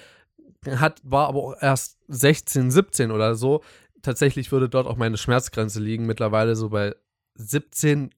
hat 0.67 1.01
war 1.03 1.27
aber 1.27 1.39
auch 1.39 1.55
erst 1.59 1.97
16, 2.07 2.71
17 2.71 3.11
oder 3.11 3.35
so. 3.35 3.63
Tatsächlich 4.01 4.51
würde 4.51 4.69
dort 4.69 4.87
auch 4.87 4.97
meine 4.97 5.17
Schmerzgrenze 5.17 5.79
liegen, 5.79 6.05
mittlerweile 6.05 6.55
so 6.55 6.69
bei 6.69 6.95
17, 7.35 8.11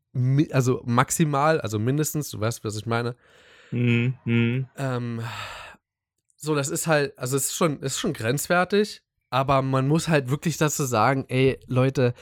also 0.51 0.81
maximal, 0.85 1.61
also 1.61 1.79
mindestens, 1.79 2.29
du 2.29 2.39
weißt, 2.39 2.63
was 2.63 2.75
ich 2.75 2.85
meine. 2.85 3.15
Mhm. 3.73 4.67
Ähm, 4.77 5.21
so, 6.37 6.55
das 6.55 6.69
ist 6.69 6.87
halt, 6.87 7.17
also 7.17 7.37
es 7.37 7.45
ist 7.45 7.55
schon, 7.55 7.79
ist 7.81 7.99
schon 7.99 8.13
grenzwertig, 8.13 9.01
aber 9.29 9.61
man 9.61 9.87
muss 9.87 10.07
halt 10.07 10.29
wirklich 10.29 10.57
dazu 10.57 10.83
sagen, 10.85 11.25
ey, 11.27 11.59
Leute, 11.67 12.13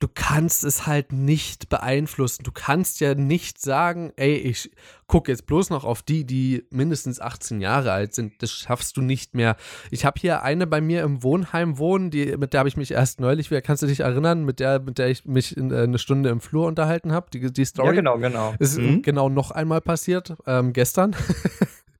du 0.00 0.06
kannst 0.06 0.64
es 0.64 0.86
halt 0.86 1.12
nicht 1.12 1.68
beeinflussen. 1.68 2.44
Du 2.44 2.52
kannst 2.52 3.00
ja 3.00 3.14
nicht 3.14 3.60
sagen, 3.60 4.12
ey, 4.16 4.34
ich 4.36 4.70
gucke 5.08 5.30
jetzt 5.32 5.46
bloß 5.46 5.70
noch 5.70 5.84
auf 5.84 6.02
die, 6.02 6.24
die 6.24 6.64
mindestens 6.70 7.20
18 7.20 7.60
Jahre 7.60 7.90
alt 7.90 8.14
sind. 8.14 8.40
Das 8.40 8.52
schaffst 8.52 8.96
du 8.96 9.02
nicht 9.02 9.34
mehr. 9.34 9.56
Ich 9.90 10.04
habe 10.04 10.20
hier 10.20 10.42
eine 10.42 10.66
bei 10.68 10.80
mir 10.80 11.02
im 11.02 11.22
Wohnheim 11.24 11.78
wohnen, 11.78 12.10
die, 12.10 12.36
mit 12.36 12.52
der 12.52 12.60
habe 12.60 12.68
ich 12.68 12.76
mich 12.76 12.92
erst 12.92 13.20
neulich, 13.20 13.50
kannst 13.64 13.82
du 13.82 13.86
dich 13.86 14.00
erinnern, 14.00 14.44
mit 14.44 14.60
der, 14.60 14.78
mit 14.78 14.98
der 14.98 15.08
ich 15.08 15.24
mich 15.24 15.56
in, 15.56 15.72
äh, 15.72 15.82
eine 15.82 15.98
Stunde 15.98 16.28
im 16.28 16.40
Flur 16.40 16.66
unterhalten 16.66 17.12
habe, 17.12 17.30
die, 17.32 17.52
die 17.52 17.64
Story. 17.64 17.88
Ja, 17.88 17.92
genau, 17.94 18.18
genau. 18.18 18.54
Ist 18.60 18.78
mhm. 18.78 19.02
genau 19.02 19.28
noch 19.28 19.50
einmal 19.50 19.80
passiert, 19.80 20.36
ähm, 20.46 20.72
gestern. 20.72 21.16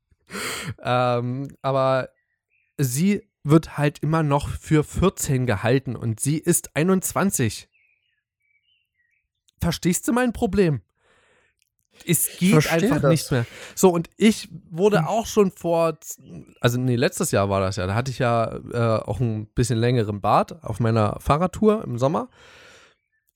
ähm, 0.82 1.48
aber 1.62 2.10
sie 2.76 3.22
wird 3.42 3.76
halt 3.76 4.00
immer 4.00 4.22
noch 4.22 4.48
für 4.48 4.84
14 4.84 5.46
gehalten 5.46 5.96
und 5.96 6.20
sie 6.20 6.38
ist 6.38 6.76
21. 6.76 7.68
Verstehst 9.60 10.06
du 10.08 10.12
mein 10.12 10.32
Problem? 10.32 10.82
Es 12.06 12.38
geht 12.38 12.70
einfach 12.70 13.00
das. 13.00 13.10
nicht 13.10 13.30
mehr. 13.30 13.46
So, 13.74 13.90
und 13.90 14.08
ich 14.16 14.48
wurde 14.70 15.00
hm. 15.00 15.06
auch 15.06 15.26
schon 15.26 15.50
vor, 15.50 15.98
also 16.60 16.78
nee, 16.78 16.96
letztes 16.96 17.30
Jahr 17.30 17.48
war 17.48 17.60
das 17.60 17.76
ja, 17.76 17.86
da 17.86 17.94
hatte 17.94 18.10
ich 18.10 18.18
ja 18.18 18.56
äh, 18.72 19.02
auch 19.02 19.20
ein 19.20 19.46
bisschen 19.46 19.78
längeren 19.78 20.20
Bart 20.20 20.62
auf 20.64 20.80
meiner 20.80 21.18
Fahrradtour 21.20 21.84
im 21.84 21.98
Sommer. 21.98 22.28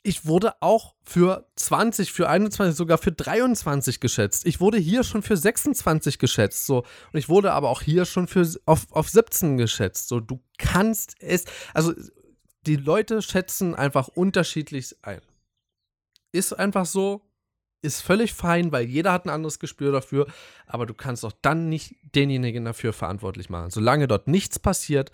Ich 0.05 0.27
wurde 0.27 0.55
auch 0.61 0.95
für 1.05 1.47
20, 1.55 2.11
für 2.11 2.29
21, 2.29 2.77
sogar 2.77 2.99
für 2.99 3.13
23 3.13 4.01
geschätzt. 4.01 4.47
Ich 4.47 4.61
wurde 4.61 4.79
hier 4.79 5.05
schon 5.05 5.23
für 5.23 5.37
26 5.37 6.19
geschätzt. 6.19 6.67
So. 6.67 6.79
Und 6.79 7.19
ich 7.19 7.29
wurde 7.29 7.53
aber 7.53 7.69
auch 7.69 7.83
hier 7.83 8.05
schon 8.05 8.27
für, 8.27 8.49
auf, 8.67 8.91
auf 8.91 9.09
17 9.09 9.59
geschätzt. 9.59 10.09
So, 10.09 10.19
du 10.19 10.41
kannst 10.59 11.15
es, 11.21 11.45
also 11.73 11.93
die 12.67 12.75
Leute 12.75 13.23
schätzen 13.23 13.77
einfach 13.77 14.09
unterschiedlich 14.09 14.97
ein. 15.03 15.21
Ist 16.33 16.53
einfach 16.55 16.87
so, 16.87 17.23
ist 17.83 18.01
völlig 18.01 18.33
fein, 18.33 18.73
weil 18.73 18.87
jeder 18.87 19.13
hat 19.13 19.27
ein 19.27 19.31
anderes 19.31 19.59
Gespür 19.59 19.93
dafür, 19.93 20.27
aber 20.67 20.87
du 20.87 20.95
kannst 20.95 21.25
auch 21.25 21.33
dann 21.43 21.69
nicht 21.69 21.95
denjenigen 22.15 22.65
dafür 22.65 22.93
verantwortlich 22.93 23.51
machen. 23.51 23.71
Solange 23.71 24.09
dort 24.09 24.29
nichts 24.29 24.59
passiert, 24.59 25.11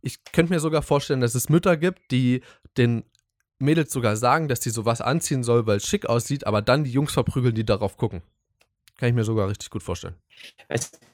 ich 0.00 0.24
könnte 0.32 0.52
mir 0.52 0.60
sogar 0.60 0.82
vorstellen, 0.82 1.20
dass 1.20 1.34
es 1.34 1.48
Mütter 1.48 1.76
gibt, 1.76 2.10
die 2.10 2.42
den 2.76 3.04
Mädels 3.58 3.92
sogar 3.92 4.16
sagen, 4.16 4.48
dass 4.48 4.62
sie 4.62 4.70
sowas 4.70 5.00
anziehen 5.00 5.42
soll, 5.42 5.66
weil 5.66 5.78
es 5.78 5.86
schick 5.86 6.06
aussieht, 6.06 6.46
aber 6.46 6.62
dann 6.62 6.84
die 6.84 6.90
Jungs 6.90 7.12
verprügeln, 7.12 7.54
die 7.54 7.64
darauf 7.64 7.96
gucken. 7.96 8.22
Kann 8.98 9.10
ich 9.10 9.14
mir 9.14 9.24
sogar 9.24 9.48
richtig 9.48 9.70
gut 9.70 9.82
vorstellen. 9.82 10.16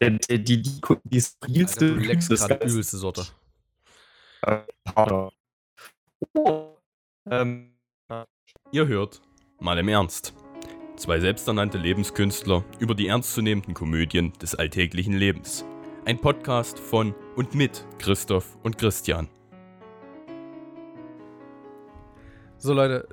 Die, 0.01 0.19
die, 0.19 0.63
die, 0.63 0.63
die 1.05 1.21
skurrilste, 1.21 1.97
Alter, 2.41 2.65
übelste 2.65 2.97
Sorte. 2.97 3.27
Oh. 6.35 6.77
Ähm, 7.29 7.73
Ihr 8.73 8.87
hört 8.87 9.21
Mal 9.63 9.79
im 9.79 9.87
Ernst. 9.87 10.35
Zwei 10.97 11.21
selbsternannte 11.21 11.79
Lebenskünstler 11.79 12.65
über 12.81 12.97
die 12.97 13.07
ernstzunehmenden 13.07 13.75
Komödien 13.75 14.33
des 14.43 14.57
alltäglichen 14.57 15.13
Lebens. 15.13 15.65
Ein 16.05 16.19
Podcast 16.21 16.81
von 16.81 17.15
und 17.37 17.55
mit 17.55 17.87
Christoph 18.01 18.59
und 18.65 18.77
Christian. 18.77 19.29
So 22.59 22.75
Leute, 22.75 23.07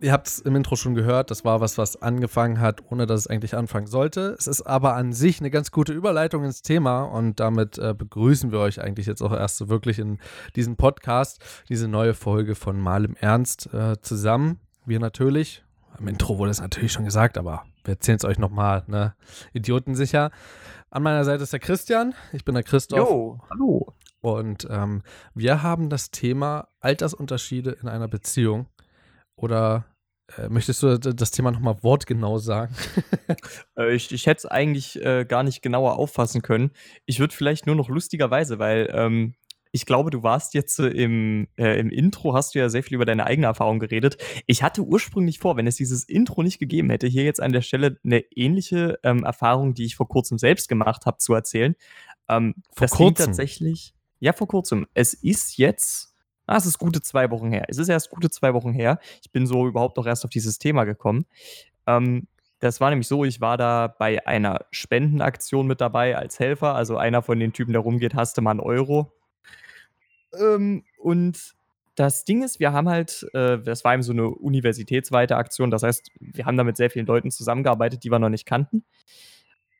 ihr 0.00 0.10
habt 0.10 0.26
es 0.26 0.40
im 0.40 0.56
Intro 0.56 0.74
schon 0.74 0.96
gehört, 0.96 1.30
das 1.30 1.44
war 1.44 1.60
was, 1.60 1.78
was 1.78 2.02
angefangen 2.02 2.58
hat, 2.58 2.82
ohne 2.90 3.06
dass 3.06 3.20
es 3.20 3.26
eigentlich 3.28 3.54
anfangen 3.54 3.86
sollte. 3.86 4.34
Es 4.36 4.48
ist 4.48 4.62
aber 4.62 4.96
an 4.96 5.12
sich 5.12 5.38
eine 5.38 5.52
ganz 5.52 5.70
gute 5.70 5.92
Überleitung 5.92 6.42
ins 6.42 6.62
Thema 6.62 7.02
und 7.04 7.38
damit 7.38 7.78
äh, 7.78 7.94
begrüßen 7.96 8.50
wir 8.50 8.58
euch 8.58 8.80
eigentlich 8.80 9.06
jetzt 9.06 9.22
auch 9.22 9.32
erst 9.32 9.56
so 9.56 9.68
wirklich 9.68 10.00
in 10.00 10.18
diesem 10.56 10.74
Podcast, 10.74 11.40
diese 11.68 11.86
neue 11.86 12.14
Folge 12.14 12.56
von 12.56 12.80
Mal 12.80 13.04
im 13.04 13.14
Ernst 13.14 13.72
äh, 13.72 14.00
zusammen. 14.00 14.58
Wir 14.84 14.98
natürlich, 14.98 15.62
im 15.98 16.08
Intro 16.08 16.38
wurde 16.38 16.50
es 16.50 16.60
natürlich 16.60 16.92
schon 16.92 17.04
gesagt, 17.04 17.38
aber 17.38 17.64
wir 17.84 17.94
erzählen 17.94 18.16
es 18.16 18.24
euch 18.24 18.38
nochmal, 18.38 18.84
ne? 18.86 19.14
Idiotensicher. 19.52 20.30
An 20.90 21.02
meiner 21.02 21.24
Seite 21.24 21.42
ist 21.42 21.52
der 21.52 21.60
Christian, 21.60 22.14
ich 22.32 22.44
bin 22.44 22.54
der 22.54 22.64
Christoph. 22.64 22.98
Jo, 22.98 23.40
hallo. 23.50 23.94
Und 24.20 24.68
ähm, 24.70 25.02
wir 25.34 25.62
haben 25.62 25.90
das 25.90 26.10
Thema 26.10 26.68
Altersunterschiede 26.80 27.72
in 27.82 27.88
einer 27.88 28.08
Beziehung. 28.08 28.66
Oder 29.36 29.84
äh, 30.38 30.48
möchtest 30.48 30.82
du 30.82 30.98
das 30.98 31.30
Thema 31.32 31.50
nochmal 31.50 31.82
wortgenau 31.82 32.38
sagen? 32.38 32.74
äh, 33.76 33.94
ich 33.94 34.12
ich 34.12 34.26
hätte 34.26 34.38
es 34.38 34.46
eigentlich 34.46 35.02
äh, 35.04 35.24
gar 35.24 35.42
nicht 35.42 35.62
genauer 35.62 35.96
auffassen 35.98 36.42
können. 36.42 36.70
Ich 37.04 37.18
würde 37.18 37.34
vielleicht 37.34 37.66
nur 37.66 37.74
noch 37.74 37.88
lustigerweise, 37.88 38.58
weil 38.58 38.88
ähm, 38.92 39.34
ich 39.74 39.86
glaube, 39.86 40.10
du 40.10 40.22
warst 40.22 40.52
jetzt 40.52 40.78
äh, 40.78 40.88
im, 40.88 41.48
äh, 41.56 41.80
im 41.80 41.90
Intro, 41.90 42.34
hast 42.34 42.54
du 42.54 42.58
ja 42.58 42.68
sehr 42.68 42.82
viel 42.82 42.94
über 42.94 43.06
deine 43.06 43.26
eigene 43.26 43.46
Erfahrung 43.46 43.78
geredet. 43.78 44.18
Ich 44.46 44.62
hatte 44.62 44.82
ursprünglich 44.82 45.38
vor, 45.38 45.56
wenn 45.56 45.66
es 45.66 45.76
dieses 45.76 46.04
Intro 46.04 46.42
nicht 46.42 46.58
gegeben 46.58 46.90
hätte, 46.90 47.06
hier 47.06 47.24
jetzt 47.24 47.40
an 47.40 47.52
der 47.52 47.62
Stelle 47.62 47.98
eine 48.04 48.20
ähnliche 48.36 48.98
ähm, 49.02 49.24
Erfahrung, 49.24 49.72
die 49.72 49.86
ich 49.86 49.96
vor 49.96 50.08
kurzem 50.08 50.38
selbst 50.38 50.68
gemacht 50.68 51.06
habe, 51.06 51.16
zu 51.16 51.32
erzählen. 51.32 51.74
Ähm, 52.28 52.54
vor 52.74 52.86
das 52.86 52.90
kurzem? 52.92 53.26
tatsächlich. 53.26 53.94
Ja, 54.20 54.34
vor 54.34 54.46
kurzem. 54.46 54.86
Es 54.94 55.14
ist 55.14 55.56
jetzt. 55.56 56.14
Ah, 56.46 56.56
es 56.56 56.66
ist 56.66 56.78
gute 56.78 57.00
zwei 57.00 57.30
Wochen 57.30 57.50
her. 57.50 57.64
Es 57.68 57.78
ist 57.78 57.88
erst 57.88 58.10
gute 58.10 58.28
zwei 58.28 58.52
Wochen 58.52 58.72
her. 58.72 58.98
Ich 59.22 59.32
bin 59.32 59.46
so 59.46 59.66
überhaupt 59.66 59.98
auch 59.98 60.06
erst 60.06 60.24
auf 60.24 60.30
dieses 60.30 60.58
Thema 60.58 60.84
gekommen. 60.84 61.24
Ähm, 61.86 62.26
das 62.58 62.80
war 62.80 62.90
nämlich 62.90 63.08
so, 63.08 63.24
ich 63.24 63.40
war 63.40 63.56
da 63.56 63.88
bei 63.88 64.26
einer 64.26 64.66
Spendenaktion 64.70 65.66
mit 65.66 65.80
dabei 65.80 66.16
als 66.16 66.38
Helfer. 66.38 66.74
Also 66.74 66.96
einer 66.98 67.22
von 67.22 67.40
den 67.40 67.52
Typen, 67.52 67.72
der 67.72 67.80
rumgeht, 67.80 68.14
hasste 68.14 68.42
mal 68.42 68.50
einen 68.50 68.60
Euro 68.60 69.12
Ähm, 70.38 70.84
und 70.98 71.54
das 71.94 72.24
Ding 72.24 72.42
ist, 72.42 72.58
wir 72.58 72.72
haben 72.72 72.88
halt, 72.88 73.26
äh, 73.34 73.58
das 73.58 73.84
war 73.84 73.94
eben 73.94 74.02
so 74.02 74.12
eine 74.12 74.28
universitätsweite 74.28 75.36
Aktion, 75.36 75.70
das 75.70 75.82
heißt, 75.82 76.10
wir 76.20 76.46
haben 76.46 76.56
da 76.56 76.64
mit 76.64 76.76
sehr 76.76 76.90
vielen 76.90 77.06
Leuten 77.06 77.30
zusammengearbeitet, 77.30 78.04
die 78.04 78.10
wir 78.10 78.18
noch 78.18 78.30
nicht 78.30 78.46
kannten. 78.46 78.84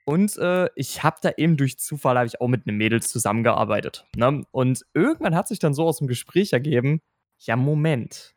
Und 0.04 0.37
äh, 0.38 0.68
ich 0.75 1.02
habe 1.02 1.18
da 1.23 1.30
eben 1.37 1.56
durch 1.56 1.78
Zufall 1.78 2.26
ich 2.26 2.40
auch 2.40 2.49
mit 2.49 2.66
einem 2.66 2.76
Mädel 2.76 3.02
zusammengearbeitet. 3.02 4.04
Ne? 4.16 4.44
Und 4.50 4.85
irgendwann 4.94 5.35
hat 5.35 5.49
sich 5.49 5.61
dann 5.61 5.75
so 5.75 5.87
aus 5.87 5.99
dem 5.99 6.09
Gespräch 6.09 6.52
ergeben, 6.52 7.00
ja, 7.38 7.56
Moment. 7.56 8.35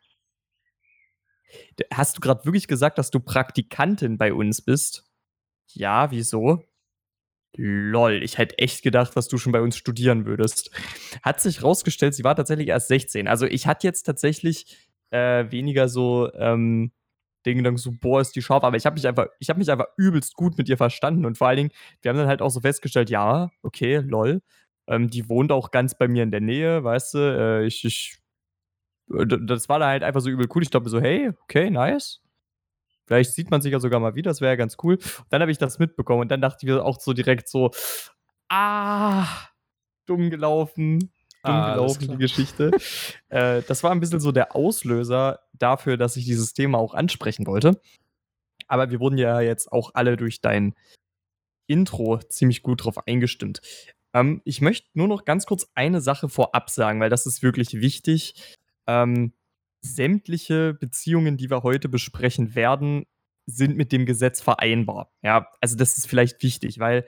Hast 1.92 2.16
du 2.16 2.20
gerade 2.20 2.44
wirklich 2.44 2.68
gesagt, 2.68 2.98
dass 2.98 3.10
du 3.10 3.20
Praktikantin 3.20 4.16
bei 4.18 4.32
uns 4.32 4.62
bist? 4.62 5.04
Ja, 5.72 6.10
wieso? 6.10 6.62
Lol, 7.56 8.22
ich 8.22 8.38
hätte 8.38 8.58
echt 8.58 8.82
gedacht, 8.82 9.16
dass 9.16 9.28
du 9.28 9.38
schon 9.38 9.52
bei 9.52 9.60
uns 9.60 9.76
studieren 9.76 10.26
würdest. 10.26 10.70
Hat 11.22 11.40
sich 11.40 11.62
rausgestellt, 11.62 12.14
sie 12.14 12.24
war 12.24 12.36
tatsächlich 12.36 12.68
erst 12.68 12.88
16. 12.88 13.28
Also 13.28 13.46
ich 13.46 13.66
hatte 13.66 13.86
jetzt 13.86 14.02
tatsächlich 14.02 14.88
äh, 15.10 15.50
weniger 15.50 15.88
so 15.88 16.30
ähm, 16.34 16.92
den 17.46 17.58
Gedanken 17.58 17.78
so, 17.78 17.92
boah, 17.92 18.20
ist 18.20 18.36
die 18.36 18.42
scharf, 18.42 18.64
aber 18.64 18.76
ich 18.76 18.84
habe 18.86 18.94
mich 18.94 19.06
einfach, 19.06 19.28
ich 19.38 19.48
habe 19.48 19.58
mich 19.58 19.70
einfach 19.70 19.86
übelst 19.96 20.34
gut 20.34 20.58
mit 20.58 20.68
ihr 20.68 20.76
verstanden 20.76 21.24
und 21.24 21.38
vor 21.38 21.48
allen 21.48 21.56
Dingen, 21.56 21.70
wir 22.02 22.10
haben 22.10 22.18
dann 22.18 22.28
halt 22.28 22.42
auch 22.42 22.50
so 22.50 22.60
festgestellt, 22.60 23.08
ja, 23.08 23.50
okay, 23.62 23.98
lol, 23.98 24.42
ähm, 24.88 25.08
die 25.10 25.28
wohnt 25.28 25.52
auch 25.52 25.70
ganz 25.70 25.96
bei 25.96 26.08
mir 26.08 26.22
in 26.22 26.30
der 26.30 26.40
Nähe, 26.40 26.84
weißt 26.84 27.14
du, 27.14 27.18
äh, 27.18 27.66
ich, 27.66 27.84
ich, 27.84 28.18
äh, 29.12 29.26
das 29.26 29.68
war 29.68 29.78
da 29.78 29.86
halt 29.88 30.02
einfach 30.02 30.20
so 30.20 30.30
übel 30.30 30.48
cool. 30.54 30.62
Ich 30.62 30.70
glaube 30.70 30.88
so, 30.90 31.00
hey, 31.00 31.30
okay, 31.44 31.70
nice. 31.70 32.20
Vielleicht 33.06 33.32
sieht 33.32 33.50
man 33.50 33.60
sich 33.60 33.72
ja 33.72 33.80
sogar 33.80 34.00
mal 34.00 34.14
wieder, 34.14 34.30
das 34.30 34.40
wäre 34.40 34.52
ja 34.52 34.56
ganz 34.56 34.76
cool. 34.82 34.94
Und 34.96 35.26
dann 35.30 35.40
habe 35.40 35.50
ich 35.50 35.58
das 35.58 35.78
mitbekommen 35.78 36.22
und 36.22 36.30
dann 36.30 36.40
dachte 36.40 36.58
ich 36.62 36.68
mir 36.68 36.84
auch 36.84 37.00
so 37.00 37.12
direkt 37.12 37.48
so, 37.48 37.70
ah, 38.48 39.26
dumm 40.06 40.30
gelaufen, 40.30 40.98
dumm 40.98 41.54
ah, 41.54 41.72
gelaufen, 41.72 42.08
die 42.08 42.16
Geschichte. 42.16 42.72
äh, 43.28 43.62
das 43.62 43.82
war 43.82 43.92
ein 43.92 44.00
bisschen 44.00 44.20
so 44.20 44.32
der 44.32 44.56
Auslöser 44.56 45.40
dafür, 45.52 45.96
dass 45.96 46.16
ich 46.16 46.24
dieses 46.24 46.52
Thema 46.52 46.78
auch 46.78 46.94
ansprechen 46.94 47.46
wollte. 47.46 47.80
Aber 48.68 48.90
wir 48.90 49.00
wurden 49.00 49.18
ja 49.18 49.40
jetzt 49.40 49.70
auch 49.70 49.92
alle 49.94 50.16
durch 50.16 50.40
dein 50.40 50.74
Intro 51.68 52.18
ziemlich 52.18 52.62
gut 52.62 52.84
drauf 52.84 53.06
eingestimmt. 53.06 53.60
Ähm, 54.12 54.40
ich 54.44 54.60
möchte 54.60 54.88
nur 54.94 55.08
noch 55.08 55.24
ganz 55.24 55.46
kurz 55.46 55.68
eine 55.74 56.00
Sache 56.00 56.28
vorab 56.28 56.70
sagen, 56.70 57.00
weil 57.00 57.10
das 57.10 57.26
ist 57.26 57.42
wirklich 57.42 57.80
wichtig. 57.80 58.56
Ähm, 58.86 59.32
sämtliche 59.94 60.74
Beziehungen, 60.74 61.36
die 61.36 61.50
wir 61.50 61.62
heute 61.62 61.88
besprechen 61.88 62.54
werden, 62.54 63.06
sind 63.46 63.76
mit 63.76 63.92
dem 63.92 64.06
Gesetz 64.06 64.40
vereinbar. 64.40 65.10
Ja, 65.22 65.48
also 65.60 65.76
das 65.76 65.96
ist 65.96 66.08
vielleicht 66.08 66.42
wichtig, 66.42 66.78
weil 66.78 67.06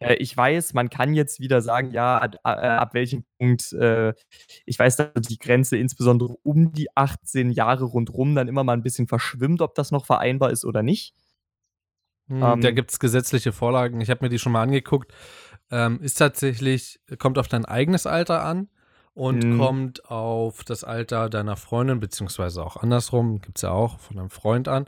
äh, 0.00 0.14
ich 0.14 0.36
weiß, 0.36 0.74
man 0.74 0.90
kann 0.90 1.14
jetzt 1.14 1.40
wieder 1.40 1.62
sagen, 1.62 1.90
ja, 1.92 2.18
ab, 2.18 2.34
äh, 2.44 2.48
ab 2.48 2.94
welchem 2.94 3.24
Punkt, 3.38 3.72
äh, 3.72 4.12
ich 4.66 4.78
weiß, 4.78 4.96
dass 4.96 5.26
die 5.28 5.38
Grenze 5.38 5.76
insbesondere 5.76 6.36
um 6.42 6.72
die 6.72 6.88
18 6.96 7.50
Jahre 7.50 7.84
rundherum 7.84 8.34
dann 8.34 8.48
immer 8.48 8.64
mal 8.64 8.74
ein 8.74 8.82
bisschen 8.82 9.06
verschwimmt, 9.06 9.62
ob 9.62 9.74
das 9.74 9.90
noch 9.90 10.06
vereinbar 10.06 10.50
ist 10.50 10.64
oder 10.64 10.82
nicht. 10.82 11.14
Hm, 12.28 12.42
ähm, 12.42 12.60
da 12.60 12.70
gibt 12.70 12.90
es 12.90 12.98
gesetzliche 12.98 13.52
Vorlagen. 13.52 14.00
Ich 14.00 14.10
habe 14.10 14.24
mir 14.24 14.30
die 14.30 14.38
schon 14.38 14.52
mal 14.52 14.62
angeguckt. 14.62 15.12
Ähm, 15.70 16.00
ist 16.00 16.14
tatsächlich, 16.14 17.00
kommt 17.18 17.38
auf 17.38 17.48
dein 17.48 17.64
eigenes 17.64 18.06
Alter 18.06 18.44
an 18.44 18.68
und 19.14 19.44
mhm. 19.44 19.58
kommt 19.58 20.10
auf 20.10 20.64
das 20.64 20.84
Alter 20.84 21.28
deiner 21.28 21.56
Freundin, 21.56 22.00
beziehungsweise 22.00 22.64
auch 22.64 22.76
andersrum, 22.76 23.40
gibt 23.40 23.58
es 23.58 23.62
ja 23.62 23.70
auch 23.70 23.98
von 23.98 24.18
einem 24.18 24.30
Freund 24.30 24.68
an. 24.68 24.86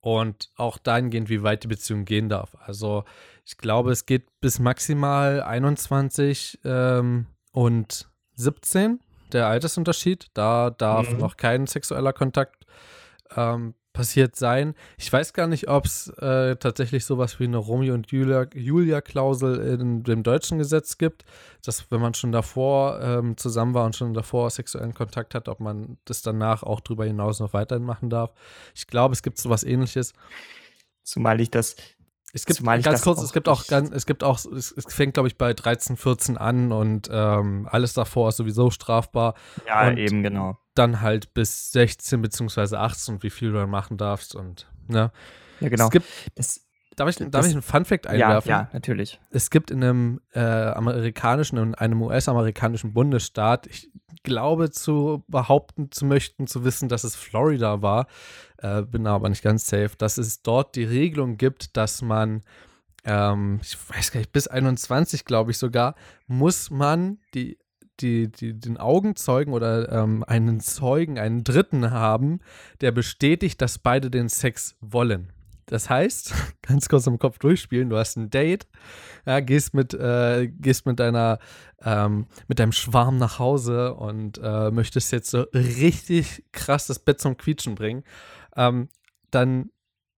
Und 0.00 0.50
auch 0.56 0.78
dahingehend, 0.78 1.28
wie 1.28 1.44
weit 1.44 1.62
die 1.62 1.68
Beziehung 1.68 2.04
gehen 2.04 2.28
darf. 2.28 2.56
Also 2.58 3.04
ich 3.44 3.56
glaube, 3.56 3.92
es 3.92 4.04
geht 4.04 4.40
bis 4.40 4.58
maximal 4.58 5.42
21 5.42 6.58
ähm, 6.64 7.26
und 7.52 8.08
17, 8.34 8.98
der 9.30 9.46
Altersunterschied. 9.46 10.26
Da 10.34 10.70
darf 10.70 11.12
mhm. 11.12 11.18
noch 11.18 11.36
kein 11.36 11.68
sexueller 11.68 12.12
Kontakt 12.12 12.66
ähm, 13.36 13.74
passiert 13.92 14.36
sein. 14.36 14.74
Ich 14.96 15.12
weiß 15.12 15.32
gar 15.32 15.46
nicht, 15.46 15.68
ob 15.68 15.84
es 15.84 16.08
äh, 16.18 16.56
tatsächlich 16.56 17.04
sowas 17.04 17.38
wie 17.40 17.44
eine 17.44 17.58
Romeo 17.58 17.94
und 17.94 18.10
Julia-Klausel 18.10 19.58
in 19.80 20.02
dem 20.02 20.22
deutschen 20.22 20.58
Gesetz 20.58 20.98
gibt, 20.98 21.24
dass 21.64 21.90
wenn 21.90 22.00
man 22.00 22.14
schon 22.14 22.32
davor 22.32 23.00
ähm, 23.02 23.36
zusammen 23.36 23.74
war 23.74 23.84
und 23.84 23.96
schon 23.96 24.14
davor 24.14 24.50
sexuellen 24.50 24.94
Kontakt 24.94 25.34
hat, 25.34 25.48
ob 25.48 25.60
man 25.60 25.98
das 26.04 26.22
danach 26.22 26.62
auch 26.62 26.80
darüber 26.80 27.04
hinaus 27.04 27.40
noch 27.40 27.52
weiterhin 27.52 27.84
machen 27.84 28.10
darf. 28.10 28.32
Ich 28.74 28.86
glaube, 28.86 29.12
es 29.12 29.22
gibt 29.22 29.38
sowas 29.38 29.64
ähnliches. 29.64 30.14
Zumal 31.02 31.40
ich 31.40 31.50
das 31.50 31.76
es 32.34 32.46
gibt 32.46 32.64
ganz 32.64 33.02
kurz, 33.02 33.22
es 33.22 33.32
gibt 33.32 33.48
auch 33.48 33.66
ganz, 33.66 33.90
es 33.90 34.06
gibt 34.06 34.24
auch, 34.24 34.38
es, 34.44 34.72
es 34.72 34.94
fängt, 34.94 35.14
glaube 35.14 35.28
ich, 35.28 35.36
bei 35.36 35.52
13, 35.52 35.96
14 35.96 36.38
an 36.38 36.72
und 36.72 37.08
ähm, 37.12 37.68
alles 37.70 37.92
davor 37.92 38.30
ist 38.30 38.38
sowieso 38.38 38.70
strafbar. 38.70 39.34
Ja, 39.66 39.86
und 39.88 39.98
eben, 39.98 40.22
genau. 40.22 40.56
Dann 40.74 41.02
halt 41.02 41.34
bis 41.34 41.72
16 41.72 42.22
beziehungsweise 42.22 42.78
18 42.78 43.16
und 43.16 43.22
wie 43.22 43.30
viel 43.30 43.52
du 43.52 43.58
dann 43.58 43.70
machen 43.70 43.98
darfst 43.98 44.34
und 44.34 44.66
ne. 44.88 45.12
Ja, 45.60 45.68
genau. 45.68 45.84
Es 45.84 45.90
gibt, 45.90 46.06
das, 46.34 46.66
darf 46.96 47.08
ich, 47.08 47.16
darf 47.30 47.46
ich 47.46 47.52
einen 47.52 47.62
Fun-Fact 47.62 48.06
einwerfen? 48.06 48.50
Ja, 48.50 48.60
ja, 48.62 48.68
natürlich. 48.72 49.20
Es 49.30 49.50
gibt 49.50 49.70
in 49.70 49.82
einem 49.82 50.20
äh, 50.34 50.40
amerikanischen, 50.40 51.58
in 51.58 51.74
einem 51.74 52.02
US-amerikanischen 52.02 52.92
Bundesstaat, 52.92 53.66
ich 53.66 53.90
glaube 54.22 54.70
zu 54.70 55.24
behaupten 55.28 55.90
zu 55.90 56.04
möchten, 56.04 56.46
zu 56.46 56.64
wissen, 56.64 56.88
dass 56.88 57.04
es 57.04 57.16
Florida 57.16 57.82
war, 57.82 58.06
äh, 58.58 58.82
bin 58.82 59.06
aber 59.06 59.28
nicht 59.28 59.42
ganz 59.42 59.66
safe, 59.66 59.90
dass 59.98 60.18
es 60.18 60.42
dort 60.42 60.76
die 60.76 60.84
Regelung 60.84 61.36
gibt, 61.36 61.76
dass 61.76 62.02
man, 62.02 62.42
ähm, 63.04 63.60
ich 63.62 63.76
weiß 63.90 64.12
gar 64.12 64.20
nicht, 64.20 64.32
bis 64.32 64.46
21 64.46 65.24
glaube 65.24 65.50
ich 65.50 65.58
sogar, 65.58 65.94
muss 66.26 66.70
man 66.70 67.18
die 67.34 67.58
die, 68.00 68.32
die, 68.32 68.58
den 68.58 68.78
Augenzeugen 68.78 69.52
oder 69.52 69.90
ähm, 69.92 70.24
einen 70.26 70.60
Zeugen, 70.60 71.18
einen 71.18 71.44
Dritten 71.44 71.90
haben, 71.90 72.40
der 72.80 72.90
bestätigt, 72.90 73.60
dass 73.60 73.78
beide 73.78 74.10
den 74.10 74.28
Sex 74.28 74.76
wollen. 74.80 75.30
Das 75.72 75.88
heißt, 75.88 76.34
ganz 76.62 76.86
kurz 76.90 77.06
im 77.06 77.18
Kopf 77.18 77.38
durchspielen, 77.38 77.88
du 77.88 77.96
hast 77.96 78.16
ein 78.16 78.28
Date, 78.28 78.68
ja, 79.24 79.40
gehst 79.40 79.72
mit, 79.72 79.94
äh, 79.94 80.46
gehst 80.48 80.84
mit 80.84 81.00
deiner, 81.00 81.38
ähm, 81.82 82.26
mit 82.46 82.58
deinem 82.58 82.72
Schwarm 82.72 83.16
nach 83.16 83.38
Hause 83.38 83.94
und 83.94 84.38
äh, 84.42 84.70
möchtest 84.70 85.12
jetzt 85.12 85.30
so 85.30 85.46
richtig 85.54 86.44
krass 86.52 86.88
das 86.88 86.98
Bett 86.98 87.22
zum 87.22 87.38
Quietschen 87.38 87.74
bringen, 87.74 88.04
ähm, 88.54 88.90
dann 89.30 89.70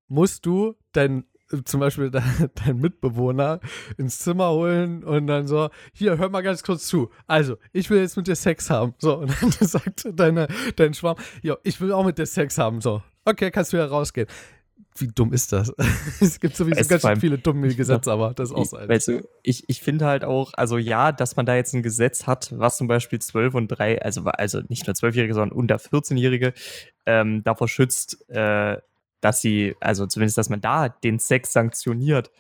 musst 0.08 0.44
du 0.44 0.74
dein 0.90 1.22
zum 1.64 1.78
Beispiel 1.78 2.10
deinen 2.10 2.50
dein 2.56 2.78
Mitbewohner 2.78 3.60
ins 3.96 4.18
Zimmer 4.18 4.50
holen 4.50 5.04
und 5.04 5.28
dann 5.28 5.46
so, 5.46 5.68
hier, 5.92 6.18
hör 6.18 6.30
mal 6.30 6.42
ganz 6.42 6.64
kurz 6.64 6.88
zu. 6.88 7.10
Also, 7.28 7.58
ich 7.72 7.88
will 7.90 8.00
jetzt 8.00 8.16
mit 8.16 8.26
dir 8.26 8.34
Sex 8.34 8.70
haben. 8.70 8.94
So, 8.98 9.18
und 9.18 9.30
dann 9.40 9.52
sagt 9.60 10.08
deine, 10.14 10.48
dein 10.74 10.94
Schwarm, 10.94 11.16
ja, 11.42 11.56
ich 11.62 11.80
will 11.80 11.92
auch 11.92 12.04
mit 12.04 12.18
dir 12.18 12.26
Sex 12.26 12.58
haben. 12.58 12.80
So, 12.80 13.04
okay, 13.24 13.52
kannst 13.52 13.72
du 13.72 13.76
ja 13.76 13.86
rausgehen 13.86 14.26
wie 14.98 15.09
dumm 15.09 15.33
ist 15.33 15.52
das? 15.52 15.72
es 16.20 16.38
gibt 16.38 16.57
sowieso 16.57 16.80
es 16.80 16.88
ganz 16.88 17.20
viele 17.20 17.38
dumme 17.38 17.74
Gesetze, 17.74 18.12
aber 18.12 18.33
das 18.35 18.50
ist 18.50 18.54
auch 18.54 18.64
so 18.64 18.76
eins. 18.76 18.88
Weißt 18.88 19.09
du, 19.09 19.28
ich, 19.42 19.68
ich 19.68 19.83
finde 19.83 20.07
halt 20.07 20.24
auch, 20.24 20.52
also 20.54 20.78
ja, 20.78 21.11
dass 21.11 21.37
man 21.37 21.46
da 21.46 21.57
jetzt 21.57 21.74
ein 21.74 21.83
Gesetz 21.83 22.26
hat, 22.26 22.52
was 22.57 22.76
zum 22.76 22.87
Beispiel 22.87 23.18
12 23.18 23.54
und 23.54 23.68
3, 23.68 24.02
also, 24.02 24.22
also 24.24 24.61
nicht 24.68 24.87
nur 24.87 24.94
12-Jährige, 24.94 25.35
sondern 25.35 25.59
unter 25.59 25.76
14-Jährige 25.76 26.54
ähm, 27.07 27.42
davor 27.42 27.68
schützt, 27.68 28.28
äh, 28.30 28.76
dass 29.20 29.40
sie, 29.40 29.74
also 29.80 30.07
zumindest, 30.07 30.38
dass 30.38 30.48
man 30.48 30.61
da 30.61 30.88
den 30.88 31.18
Sex 31.18 31.52
sanktioniert. 31.52 32.30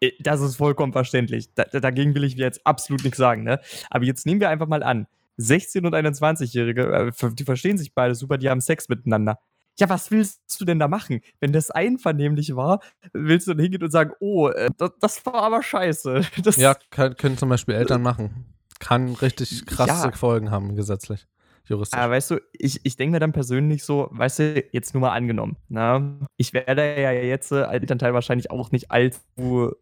Äh, 0.00 0.12
das 0.20 0.40
ist 0.40 0.56
vollkommen 0.56 0.92
verständlich. 0.92 1.52
Da, 1.54 1.64
dagegen 1.64 2.14
will 2.14 2.24
ich 2.24 2.34
jetzt 2.34 2.66
absolut 2.66 3.04
nichts 3.04 3.18
sagen, 3.18 3.42
ne? 3.42 3.60
Aber 3.90 4.04
jetzt 4.04 4.24
nehmen 4.24 4.40
wir 4.40 4.48
einfach 4.48 4.68
mal 4.68 4.82
an, 4.82 5.06
16- 5.38 5.86
und 5.86 5.94
21-Jährige, 5.94 7.12
äh, 7.22 7.30
die 7.34 7.44
verstehen 7.44 7.76
sich 7.76 7.94
beide 7.94 8.14
super, 8.14 8.38
die 8.38 8.48
haben 8.48 8.60
Sex 8.60 8.88
miteinander 8.88 9.38
ja, 9.78 9.88
was 9.88 10.10
willst 10.10 10.60
du 10.60 10.64
denn 10.64 10.78
da 10.78 10.88
machen? 10.88 11.20
Wenn 11.40 11.52
das 11.52 11.70
einvernehmlich 11.70 12.54
war, 12.56 12.80
willst 13.12 13.46
du 13.46 13.52
dann 13.52 13.60
hingehen 13.60 13.82
und 13.82 13.90
sagen, 13.90 14.12
oh, 14.20 14.48
äh, 14.48 14.70
das, 14.76 14.90
das 15.00 15.26
war 15.26 15.34
aber 15.34 15.62
scheiße. 15.62 16.22
Das 16.42 16.56
ja, 16.56 16.74
kann, 16.90 17.16
können 17.16 17.38
zum 17.38 17.48
Beispiel 17.48 17.74
Eltern 17.74 18.02
machen. 18.02 18.46
Kann 18.78 19.14
richtig 19.14 19.66
krasse 19.66 20.08
ja. 20.08 20.12
Folgen 20.12 20.50
haben, 20.50 20.76
gesetzlich. 20.76 21.26
Juristisch. 21.70 21.98
Aber 21.98 22.14
weißt 22.14 22.32
du, 22.32 22.40
ich, 22.52 22.80
ich 22.84 22.96
denke 22.96 23.12
mir 23.12 23.20
dann 23.20 23.32
persönlich 23.32 23.84
so, 23.84 24.08
weißt 24.10 24.38
du, 24.40 24.64
jetzt 24.72 24.92
nur 24.92 25.02
mal 25.02 25.12
angenommen, 25.12 25.56
na, 25.68 26.00
ne? 26.00 26.26
ich 26.36 26.52
werde 26.52 27.00
ja 27.00 27.12
jetzt 27.12 27.52
äh, 27.52 27.62
als 27.62 27.82
Elternteil 27.82 28.12
wahrscheinlich 28.12 28.50
auch 28.50 28.72
nicht 28.72 28.90
allzu 28.90 29.76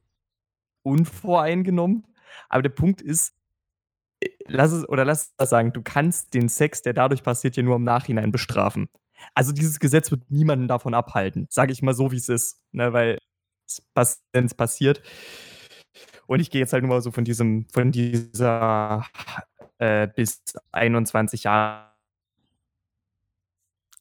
unvoreingenommen, 0.82 2.06
aber 2.50 2.62
der 2.62 2.70
Punkt 2.70 3.00
ist, 3.00 3.34
äh, 4.20 4.28
lass 4.46 4.72
es, 4.72 4.86
oder 4.86 5.06
lass 5.06 5.32
es 5.38 5.50
sagen, 5.50 5.72
du 5.72 5.80
kannst 5.82 6.34
den 6.34 6.50
Sex, 6.50 6.82
der 6.82 6.92
dadurch 6.92 7.22
passiert, 7.22 7.56
ja 7.56 7.62
nur 7.62 7.76
im 7.76 7.84
Nachhinein 7.84 8.32
bestrafen. 8.32 8.88
Also 9.34 9.52
dieses 9.52 9.78
Gesetz 9.78 10.10
wird 10.10 10.30
niemanden 10.30 10.68
davon 10.68 10.94
abhalten, 10.94 11.46
sage 11.50 11.72
ich 11.72 11.82
mal 11.82 11.94
so, 11.94 12.12
wie 12.12 12.16
es 12.16 12.28
ist, 12.28 12.60
ne, 12.72 12.92
weil 12.92 13.18
es 13.94 14.54
passiert. 14.54 15.02
Und 16.26 16.40
ich 16.40 16.50
gehe 16.50 16.60
jetzt 16.60 16.72
halt 16.72 16.82
nur 16.82 16.94
mal 16.94 17.00
so 17.00 17.10
von 17.10 17.24
diesem, 17.24 17.66
von 17.70 17.92
dieser 17.92 19.04
äh, 19.78 20.08
bis 20.08 20.42
21 20.72 21.44
Jahre. 21.44 21.88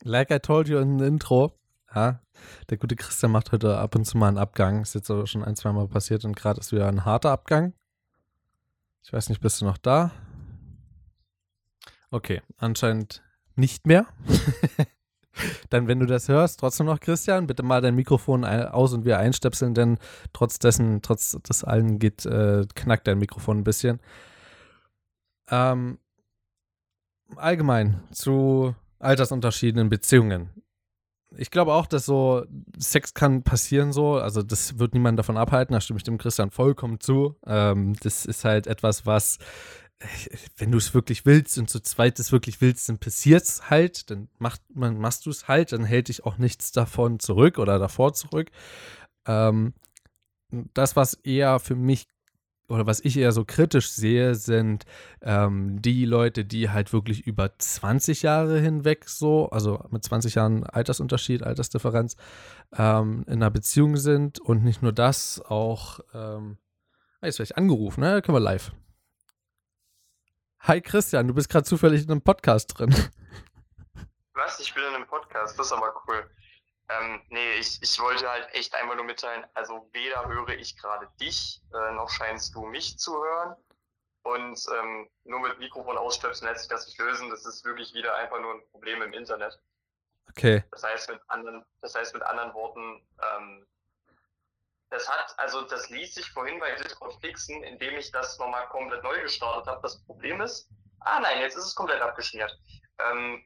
Like 0.04 0.32
I 0.32 0.40
told 0.40 0.68
you 0.68 0.78
in 0.78 1.00
the 1.00 1.06
Intro, 1.06 1.54
ja, 1.94 2.22
der 2.70 2.78
gute 2.78 2.96
Christian 2.96 3.32
macht 3.32 3.52
heute 3.52 3.78
ab 3.78 3.96
und 3.96 4.06
zu 4.06 4.18
mal 4.18 4.28
einen 4.28 4.38
Abgang. 4.38 4.82
Ist 4.82 4.96
jetzt 4.96 5.08
schon 5.08 5.44
ein, 5.44 5.56
zwei 5.56 5.72
Mal 5.72 5.88
passiert 5.88 6.24
und 6.26 6.36
gerade 6.36 6.60
ist 6.60 6.72
wieder 6.72 6.88
ein 6.88 7.06
harter 7.06 7.32
Abgang. 7.32 7.74
Ich 9.04 9.12
weiß 9.12 9.30
nicht, 9.30 9.42
bist 9.42 9.62
du 9.62 9.66
noch 9.66 9.78
da? 9.78 10.12
Okay, 12.12 12.42
anscheinend 12.58 13.24
nicht 13.56 13.88
mehr. 13.88 14.06
Dann, 15.70 15.88
wenn 15.88 16.00
du 16.00 16.06
das 16.06 16.28
hörst, 16.28 16.60
trotzdem 16.60 16.86
noch, 16.86 17.00
Christian, 17.00 17.48
bitte 17.48 17.64
mal 17.64 17.82
dein 17.82 17.96
Mikrofon 17.96 18.46
aus 18.46 18.94
und 18.94 19.06
wir 19.06 19.20
einstöpseln, 19.20 19.74
denn 19.74 19.98
trotz 20.34 20.60
dessen, 20.60 21.02
trotz 21.02 21.38
des 21.42 21.64
allen 21.64 22.00
geht, 22.00 22.26
äh, 22.26 22.66
knackt 22.76 23.08
dein 23.08 23.20
Mikrofon 23.20 23.60
ein 23.60 23.64
bisschen. 23.64 24.00
Ähm, 25.50 26.00
allgemein 27.36 28.02
zu 28.12 28.76
Altersunterschieden 29.00 29.82
in 29.82 29.90
Beziehungen. 29.90 30.50
Ich 31.36 31.52
glaube 31.52 31.74
auch, 31.74 31.86
dass 31.86 32.06
so 32.06 32.46
Sex 32.78 33.14
kann 33.14 33.44
passieren 33.44 33.92
so, 33.92 34.16
also 34.16 34.42
das 34.42 34.80
wird 34.80 34.94
niemand 34.94 35.20
davon 35.20 35.38
abhalten, 35.38 35.74
da 35.74 35.82
stimme 35.82 35.98
ich 35.98 36.04
dem 36.04 36.18
Christian 36.18 36.52
vollkommen 36.52 37.00
zu. 37.00 37.36
Ähm, 37.46 37.96
das 38.02 38.26
ist 38.26 38.46
halt 38.46 38.66
etwas, 38.66 39.06
was 39.06 39.38
wenn 40.58 40.72
du 40.72 40.78
es 40.78 40.94
wirklich 40.94 41.26
willst 41.26 41.58
und 41.58 41.70
zu 41.70 41.80
zweit 41.80 42.20
es 42.20 42.32
wirklich 42.32 42.62
willst, 42.62 42.88
dann 42.88 43.00
passiert 43.00 43.44
es 43.44 43.70
halt, 43.70 44.12
dann 44.12 44.30
macht 44.38 44.62
man, 44.74 45.00
machst 45.00 45.26
du 45.26 45.32
es 45.32 45.48
halt, 45.48 45.72
dann 45.72 45.86
hält 45.86 46.10
dich 46.10 46.24
auch 46.24 46.38
nichts 46.38 46.72
davon 46.72 47.20
zurück 47.20 47.58
oder 47.58 47.80
davor 47.80 48.14
zurück. 48.14 48.52
Ähm, 49.26 49.74
das, 50.74 50.96
was 50.96 51.16
eher 51.16 51.60
für 51.60 51.76
mich 51.76 52.08
oder 52.70 52.86
was 52.86 53.00
ich 53.00 53.18
eher 53.18 53.32
so 53.32 53.46
kritisch 53.46 53.90
sehe, 53.92 54.36
sind 54.36 54.84
ähm, 55.22 55.82
die 55.82 56.06
Leute, 56.06 56.44
die 56.44 56.70
halt 56.70 56.92
wirklich 56.92 57.26
über 57.26 57.58
20 57.58 58.24
Jahre 58.24 58.60
hinweg 58.60 59.08
so, 59.08 59.50
also 59.50 59.86
mit 59.90 60.04
20 60.04 60.36
Jahren 60.36 60.66
Altersunterschied, 60.66 61.44
Altersdifferenz, 61.44 62.18
ähm, 62.78 63.24
in 63.28 63.36
einer 63.36 63.52
Beziehung 63.52 63.96
sind 63.96 64.40
und 64.40 64.64
nicht 64.64 64.82
nur 64.82 64.92
das, 64.92 65.42
auch, 65.42 66.02
ähm, 66.14 66.58
jetzt 67.24 67.40
werde 67.40 67.52
ich 67.52 67.58
angerufen, 67.58 68.02
ne? 68.02 68.22
Können 68.22 68.36
wir 68.36 68.42
live. 68.42 68.74
Hi 70.62 70.82
Christian, 70.82 71.28
du 71.28 71.34
bist 71.34 71.50
gerade 71.50 71.66
zufällig 71.66 72.04
in 72.04 72.12
einem 72.12 72.22
Podcast 72.22 72.78
drin. 72.78 72.94
Was? 74.34 74.60
Ich 74.60 74.74
bin 74.74 74.84
in 74.84 74.96
einem 74.96 75.08
Podcast, 75.08 75.58
das 75.58 75.68
ist 75.68 75.72
aber 75.72 75.94
cool. 76.08 76.30
Ähm, 76.90 77.22
nee, 77.30 77.54
ich, 77.60 77.82
ich 77.82 78.00
wollte 78.00 78.30
halt 78.30 78.48
echt 78.54 78.74
einmal 78.76 78.96
nur 78.96 79.06
mitteilen, 79.06 79.46
also 79.54 79.90
weder 79.94 80.28
höre 80.28 80.50
ich 80.50 80.78
gerade 80.78 81.08
dich, 81.20 81.62
äh, 81.74 81.94
noch 81.94 82.10
scheinst 82.10 82.56
du 82.56 82.66
mich 82.66 82.98
zu 82.98 83.14
hören. 83.24 83.56
Und 84.24 84.62
ähm, 84.78 85.10
nur 85.24 85.40
mit 85.40 85.58
Mikrofon 85.60 85.98
ausstöpseln 85.98 86.50
lässt 86.50 86.64
sich 86.64 86.70
das 86.70 86.86
nicht 86.86 87.00
lösen. 87.00 87.30
Das 87.30 87.46
ist 87.46 87.64
wirklich 87.64 87.94
wieder 87.94 88.14
einfach 88.16 88.42
nur 88.42 88.56
ein 88.56 88.68
Problem 88.72 89.02
im 89.02 89.14
Internet. 89.14 89.58
Okay. 90.30 90.66
Das 90.72 90.84
heißt 90.84 91.10
mit 91.10 91.22
anderen, 91.28 91.64
das 91.82 91.96
heißt 91.96 92.14
mit 92.14 92.24
anderen 92.24 92.54
Worten, 92.54 93.08
ähm, 93.24 93.66
das 94.90 95.10
hat, 95.10 95.34
also 95.38 95.62
das 95.62 95.90
ließ 95.90 96.16
sich 96.16 96.32
vorhin 96.32 96.60
bei 96.60 96.74
Discord 96.76 97.20
fixen, 97.22 97.62
indem 97.64 97.98
ich 97.98 98.12
das 98.12 98.38
nochmal 98.40 98.68
komplett 98.70 99.04
neu 99.04 99.22
gestartet 99.22 99.68
habe. 99.68 99.82
Das 99.82 100.04
Problem 100.06 100.42
ist, 100.42 100.70
ah 101.02 101.20
nein, 101.20 101.42
jetzt 101.42 101.58
ist 101.58 101.66
es 101.66 101.76
komplett 101.76 102.02
abgeschmiert. 102.02 102.58
Ähm, 103.00 103.44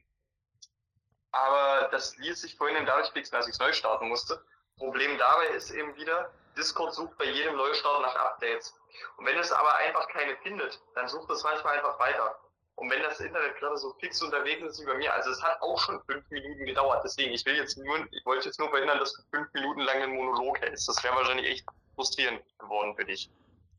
aber 1.32 1.88
das 1.90 2.16
ließ 2.18 2.40
sich 2.42 2.56
vorhin 2.56 2.84
dadurch 2.86 3.10
fixen, 3.10 3.36
als 3.36 3.46
ich 3.46 3.54
es 3.54 3.58
neu 3.58 3.72
starten 3.72 4.08
musste. 4.08 4.44
Problem 4.76 5.18
dabei 5.18 5.46
ist 5.48 5.70
eben 5.70 5.94
wieder, 5.96 6.32
Discord 6.56 6.94
sucht 6.94 7.16
bei 7.18 7.24
jedem 7.24 7.56
Neustart 7.56 8.02
nach 8.02 8.14
Updates. 8.14 8.74
Und 9.16 9.26
wenn 9.26 9.38
es 9.38 9.50
aber 9.52 9.74
einfach 9.76 10.06
keine 10.08 10.36
findet, 10.38 10.80
dann 10.94 11.08
sucht 11.08 11.30
es 11.30 11.42
manchmal 11.42 11.78
einfach 11.78 11.98
weiter. 11.98 12.38
Und 12.76 12.90
wenn 12.90 13.02
das 13.02 13.20
Internet 13.20 13.56
gerade 13.58 13.76
so 13.76 13.94
fix 14.00 14.22
unterwegs 14.22 14.62
ist 14.62 14.80
wie 14.80 14.86
bei 14.86 14.96
mir, 14.96 15.12
also 15.12 15.30
es 15.30 15.42
hat 15.42 15.60
auch 15.60 15.78
schon 15.78 16.00
fünf 16.08 16.28
Minuten 16.30 16.64
gedauert, 16.64 17.02
deswegen, 17.04 17.32
ich 17.32 17.44
will 17.44 17.54
jetzt 17.54 17.76
nur, 17.78 17.98
ich 18.10 18.24
wollte 18.24 18.46
jetzt 18.46 18.58
nur 18.58 18.70
verhindern, 18.70 18.98
dass 18.98 19.12
du 19.12 19.22
fünf 19.30 19.52
Minuten 19.52 19.80
lang 19.80 20.02
einen 20.02 20.14
Monolog 20.14 20.60
hältst. 20.60 20.88
Das 20.88 21.02
wäre 21.04 21.14
wahrscheinlich 21.14 21.46
echt 21.46 21.66
frustrierend 21.94 22.40
geworden 22.58 22.94
für 22.96 23.04
dich. 23.04 23.30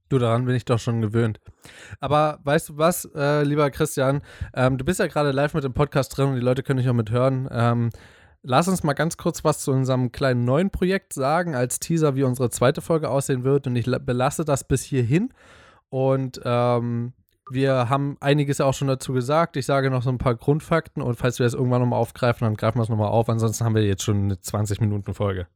Du, 0.09 0.19
daran 0.19 0.45
bin 0.45 0.55
ich 0.55 0.65
doch 0.65 0.79
schon 0.79 1.01
gewöhnt. 1.01 1.39
Aber 1.99 2.39
weißt 2.43 2.69
du 2.69 2.77
was, 2.77 3.09
äh, 3.15 3.41
lieber 3.43 3.71
Christian, 3.71 4.21
ähm, 4.53 4.77
du 4.77 4.85
bist 4.85 4.99
ja 4.99 5.07
gerade 5.07 5.31
live 5.31 5.55
mit 5.55 5.63
dem 5.63 5.73
Podcast 5.73 6.15
drin 6.15 6.29
und 6.29 6.35
die 6.35 6.41
Leute 6.41 6.61
können 6.61 6.77
dich 6.77 6.87
auch 6.87 6.93
mithören. 6.93 7.49
Ähm, 7.51 7.89
lass 8.43 8.67
uns 8.67 8.83
mal 8.83 8.93
ganz 8.93 9.17
kurz 9.17 9.43
was 9.43 9.61
zu 9.61 9.71
unserem 9.71 10.11
kleinen 10.11 10.45
neuen 10.45 10.69
Projekt 10.69 11.13
sagen, 11.13 11.55
als 11.55 11.79
Teaser, 11.79 12.15
wie 12.15 12.23
unsere 12.23 12.51
zweite 12.51 12.81
Folge 12.81 13.09
aussehen 13.09 13.43
wird. 13.43 13.65
Und 13.65 13.75
ich 13.75 13.85
belasse 13.85 14.45
das 14.45 14.67
bis 14.67 14.83
hierhin. 14.83 15.33
Und 15.89 16.39
ähm, 16.45 17.13
wir 17.49 17.89
haben 17.89 18.17
einiges 18.19 18.61
auch 18.61 18.73
schon 18.73 18.87
dazu 18.87 19.13
gesagt. 19.13 19.57
Ich 19.57 19.65
sage 19.65 19.89
noch 19.89 20.03
so 20.03 20.09
ein 20.09 20.17
paar 20.17 20.35
Grundfakten 20.35 21.01
und 21.01 21.15
falls 21.15 21.39
wir 21.39 21.45
das 21.45 21.53
irgendwann 21.53 21.81
nochmal 21.81 21.99
aufgreifen, 21.99 22.45
dann 22.45 22.55
greifen 22.55 22.77
wir 22.77 22.83
es 22.83 22.89
nochmal 22.89 23.09
auf. 23.09 23.29
Ansonsten 23.29 23.65
haben 23.65 23.75
wir 23.75 23.83
jetzt 23.83 24.03
schon 24.03 24.23
eine 24.23 24.35
20-Minuten-Folge. 24.35 25.47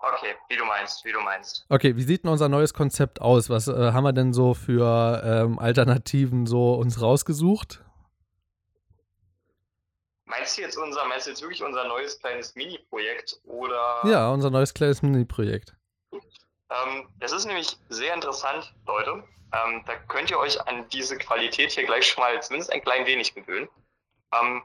Okay, 0.00 0.34
wie 0.48 0.56
du 0.56 0.64
meinst, 0.64 1.04
wie 1.04 1.12
du 1.12 1.20
meinst. 1.20 1.66
Okay, 1.68 1.96
wie 1.96 2.02
sieht 2.02 2.24
denn 2.24 2.30
unser 2.30 2.48
neues 2.48 2.72
Konzept 2.72 3.20
aus? 3.20 3.50
Was 3.50 3.68
äh, 3.68 3.92
haben 3.92 4.04
wir 4.04 4.12
denn 4.12 4.32
so 4.32 4.54
für 4.54 5.22
ähm, 5.24 5.58
Alternativen 5.58 6.46
so 6.46 6.74
uns 6.74 7.00
rausgesucht? 7.00 7.84
Meinst 10.24 10.58
du 10.58 10.62
jetzt 10.62 10.76
unser, 10.76 11.04
meinst 11.06 11.26
du 11.26 11.30
jetzt 11.30 11.42
wirklich 11.42 11.62
unser 11.62 11.88
neues 11.88 12.18
kleines 12.20 12.54
Mini-Projekt 12.54 13.40
oder? 13.44 14.02
Ja, 14.04 14.30
unser 14.30 14.50
neues 14.50 14.74
kleines 14.74 15.02
Mini-Projekt. 15.02 15.74
Ähm, 16.70 17.08
das 17.18 17.32
ist 17.32 17.46
nämlich 17.46 17.76
sehr 17.88 18.14
interessant, 18.14 18.74
Leute. 18.86 19.24
Ähm, 19.52 19.82
da 19.86 19.96
könnt 20.08 20.30
ihr 20.30 20.38
euch 20.38 20.60
an 20.66 20.88
diese 20.90 21.16
Qualität 21.16 21.72
hier 21.72 21.84
gleich 21.84 22.06
schon 22.06 22.22
mal 22.22 22.42
zumindest 22.42 22.72
ein 22.72 22.82
klein 22.82 23.06
wenig 23.06 23.34
gewöhnen. 23.34 23.68
Ähm, 24.34 24.62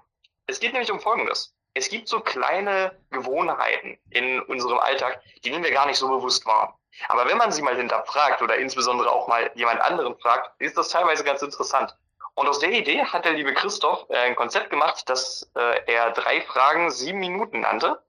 es 0.48 0.60
geht 0.60 0.74
nämlich 0.74 0.92
um 0.92 1.00
Folgendes. 1.00 1.56
Es 1.74 1.90
gibt 1.90 2.08
so 2.08 2.20
kleine 2.20 2.98
Gewohnheiten 3.10 3.98
in 4.10 4.42
unserem 4.42 4.78
Alltag, 4.80 5.22
die 5.44 5.50
nehmen 5.50 5.64
wir 5.64 5.72
gar 5.72 5.88
nicht 5.88 5.98
so 5.98 6.08
bewusst 6.08 6.46
wahr. 6.46 6.78
Aber 7.08 7.28
wenn 7.28 7.38
man 7.38 7.52
sie 7.52 7.62
mal 7.62 7.76
hinterfragt 7.76 8.42
oder 8.42 8.58
insbesondere 8.58 9.12
auch 9.12 9.28
mal 9.28 9.50
jemand 9.56 9.82
anderen 9.82 10.16
fragt, 10.20 10.52
ist 10.60 10.78
das 10.78 10.90
teilweise 10.90 11.24
ganz 11.24 11.42
interessant. 11.42 11.96
Und 12.36 12.48
aus 12.48 12.60
der 12.60 12.72
Idee 12.72 13.04
hat 13.06 13.26
der 13.26 13.34
liebe 13.34 13.54
Christoph 13.54 14.08
äh, 14.10 14.18
ein 14.18 14.36
Konzept 14.36 14.70
gemacht, 14.70 15.08
dass 15.10 15.50
äh, 15.56 15.92
er 15.92 16.12
drei 16.12 16.42
Fragen 16.42 16.92
sieben 16.92 17.20
Minuten 17.20 17.62
nannte, 17.62 18.04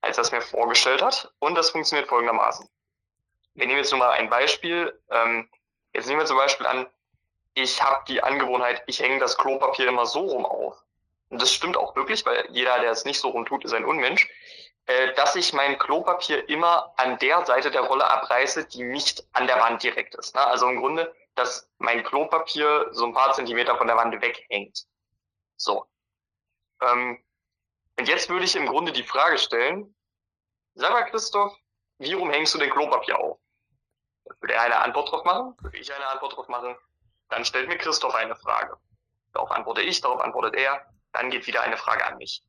als 0.00 0.18
er 0.18 0.22
es 0.22 0.32
mir 0.32 0.42
vorgestellt 0.42 1.02
hat. 1.02 1.32
Und 1.38 1.54
das 1.56 1.70
funktioniert 1.70 2.08
folgendermaßen. 2.08 2.68
Wir 3.54 3.66
nehmen 3.66 3.78
jetzt 3.78 3.90
nur 3.90 3.98
mal 3.98 4.10
ein 4.10 4.30
Beispiel. 4.30 4.98
Ähm, 5.10 5.48
Jetzt 5.92 6.06
nehmen 6.06 6.20
wir 6.20 6.26
zum 6.26 6.36
Beispiel 6.36 6.66
an, 6.66 6.86
ich 7.54 7.82
habe 7.82 8.04
die 8.06 8.22
Angewohnheit, 8.22 8.82
ich 8.86 9.00
hänge 9.00 9.18
das 9.18 9.36
Klopapier 9.36 9.88
immer 9.88 10.06
so 10.06 10.20
rum 10.20 10.46
auf. 10.46 10.82
Und 11.30 11.42
das 11.42 11.52
stimmt 11.52 11.76
auch 11.76 11.96
wirklich, 11.96 12.24
weil 12.26 12.46
jeder, 12.50 12.78
der 12.80 12.92
es 12.92 13.04
nicht 13.04 13.20
so 13.20 13.28
rum 13.30 13.44
tut, 13.44 13.64
ist 13.64 13.72
ein 13.72 13.84
Unmensch, 13.84 14.28
äh, 14.86 15.12
dass 15.14 15.36
ich 15.36 15.52
mein 15.52 15.78
Klopapier 15.78 16.48
immer 16.48 16.92
an 16.96 17.18
der 17.18 17.44
Seite 17.44 17.70
der 17.70 17.82
Rolle 17.82 18.08
abreiße, 18.08 18.66
die 18.66 18.82
nicht 18.84 19.24
an 19.32 19.46
der 19.46 19.60
Wand 19.60 19.82
direkt 19.82 20.14
ist. 20.14 20.34
Ne? 20.34 20.40
Also 20.42 20.68
im 20.68 20.78
Grunde, 20.78 21.12
dass 21.34 21.68
mein 21.78 22.04
Klopapier 22.04 22.88
so 22.92 23.06
ein 23.06 23.14
paar 23.14 23.32
Zentimeter 23.32 23.76
von 23.76 23.86
der 23.86 23.96
Wand 23.96 24.20
weghängt. 24.20 24.86
So. 25.56 25.86
Ähm, 26.82 27.22
und 27.98 28.08
jetzt 28.08 28.28
würde 28.28 28.44
ich 28.44 28.56
im 28.56 28.66
Grunde 28.66 28.92
die 28.92 29.02
Frage 29.02 29.38
stellen, 29.38 29.94
sag 30.74 30.92
mal 30.92 31.04
Christoph, 31.10 31.54
wie 31.98 32.12
rum 32.12 32.30
hängst 32.30 32.54
du 32.54 32.58
den 32.58 32.70
Klopapier 32.70 33.18
auf? 33.18 33.39
Würde 34.50 34.58
er 34.58 34.64
eine 34.64 34.80
Antwort 34.80 35.12
drauf 35.12 35.22
machen? 35.22 35.54
Würde 35.60 35.78
ich 35.78 35.94
eine 35.94 36.08
Antwort 36.08 36.36
drauf 36.36 36.48
machen? 36.48 36.74
Dann 37.28 37.44
stellt 37.44 37.68
mir 37.68 37.78
Christoph 37.78 38.16
eine 38.16 38.34
Frage. 38.34 38.76
Darauf 39.32 39.52
antworte 39.52 39.80
ich, 39.80 40.00
darauf 40.00 40.20
antwortet 40.20 40.56
er. 40.56 40.84
Dann 41.12 41.30
geht 41.30 41.46
wieder 41.46 41.62
eine 41.62 41.76
Frage 41.76 42.04
an 42.04 42.16
mich. 42.16 42.42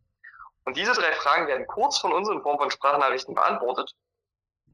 Und 0.66 0.78
diese 0.78 0.94
drei 0.94 1.12
Fragen 1.12 1.46
werden 1.46 1.68
kurz 1.68 2.00
von 2.00 2.12
uns 2.12 2.28
in 2.28 2.42
Form 2.42 2.58
von 2.58 2.72
Sprachnachrichten 2.72 3.36
beantwortet. 3.36 3.94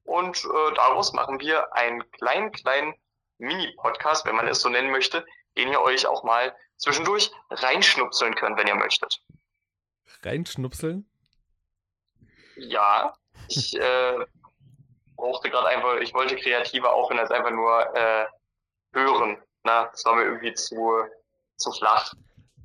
Und 0.06 0.38
äh, 0.38 0.74
daraus 0.76 1.12
machen 1.12 1.42
wir 1.42 1.74
einen 1.74 2.10
kleinen, 2.12 2.54
kleinen 2.54 2.96
Mini-Podcast, 3.40 4.26
wenn 4.26 4.38
man 4.38 4.48
es 4.48 4.62
so 4.62 4.70
nennen 4.70 4.92
möchte, 4.92 5.26
den 5.58 5.68
ihr 5.68 5.82
euch 5.82 6.08
auch 6.08 6.24
mal 6.24 6.56
zwischendurch 6.78 7.30
reinschnupseln 7.50 8.36
könnt, 8.36 8.58
wenn 8.58 8.68
ihr 8.68 8.76
möchtet. 8.76 9.22
Reinschnupseln? 10.24 11.12
Ja, 12.56 13.18
ich 13.50 13.78
äh, 13.78 14.26
brauchte 15.18 15.50
gerade 15.50 15.68
einfach, 15.68 15.98
ich 15.98 16.14
wollte 16.14 16.36
kreativer 16.36 16.94
aufhören 16.94 17.20
als 17.20 17.32
einfach 17.32 17.52
nur 17.52 17.96
äh, 17.96 18.26
hören. 18.94 19.38
Na, 19.64 19.90
das 19.92 20.06
war 20.06 20.16
mir 20.16 20.24
irgendwie 20.24 20.54
zu, 20.54 20.92
zu 21.58 21.72
flach. 21.74 22.14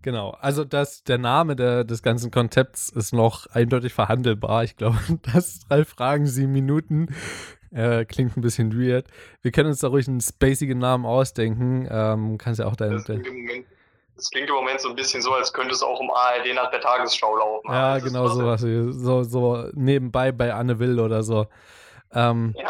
Genau, 0.02 0.30
also 0.40 0.64
das, 0.64 1.04
der 1.04 1.18
Name 1.18 1.54
der, 1.56 1.84
des 1.84 2.02
ganzen 2.02 2.30
Konzepts 2.30 2.88
ist 2.88 3.12
noch 3.12 3.46
eindeutig 3.46 3.94
verhandelbar. 3.94 4.64
Ich 4.64 4.76
glaube, 4.76 4.98
das 5.32 5.60
drei 5.60 5.84
Fragen, 5.84 6.26
sieben 6.26 6.52
Minuten 6.52 7.14
äh, 7.72 8.04
klingt 8.04 8.36
ein 8.36 8.40
bisschen 8.40 8.78
weird. 8.78 9.06
Wir 9.40 9.52
können 9.52 9.68
uns 9.68 9.80
da 9.80 9.88
ruhig 9.88 10.08
einen 10.08 10.20
spacigen 10.20 10.78
Namen 10.78 11.06
ausdenken. 11.06 11.88
Ähm, 11.90 12.36
kannst 12.36 12.60
ja 12.60 12.66
auch 12.66 12.76
dein. 12.76 12.92
Das 12.92 13.04
klingt, 13.04 13.26
Moment, 13.26 13.66
das 14.16 14.30
klingt, 14.30 14.48
im 14.48 14.54
Moment 14.56 14.80
so 14.80 14.90
ein 14.90 14.96
bisschen 14.96 15.22
so, 15.22 15.32
als 15.32 15.52
könnte 15.52 15.72
es 15.72 15.82
auch 15.82 16.00
um 16.00 16.10
ARD 16.10 16.52
nach 16.54 16.70
der 16.70 16.80
Tagesschau 16.80 17.36
laufen. 17.36 17.72
Ja, 17.72 17.98
genau 17.98 18.26
sowas. 18.28 18.60
So, 18.60 19.22
so 19.22 19.68
nebenbei 19.72 20.32
bei 20.32 20.52
Anne 20.52 20.78
Will 20.80 20.98
oder 20.98 21.22
so. 21.22 21.46
Ähm, 22.14 22.54
ja, 22.56 22.68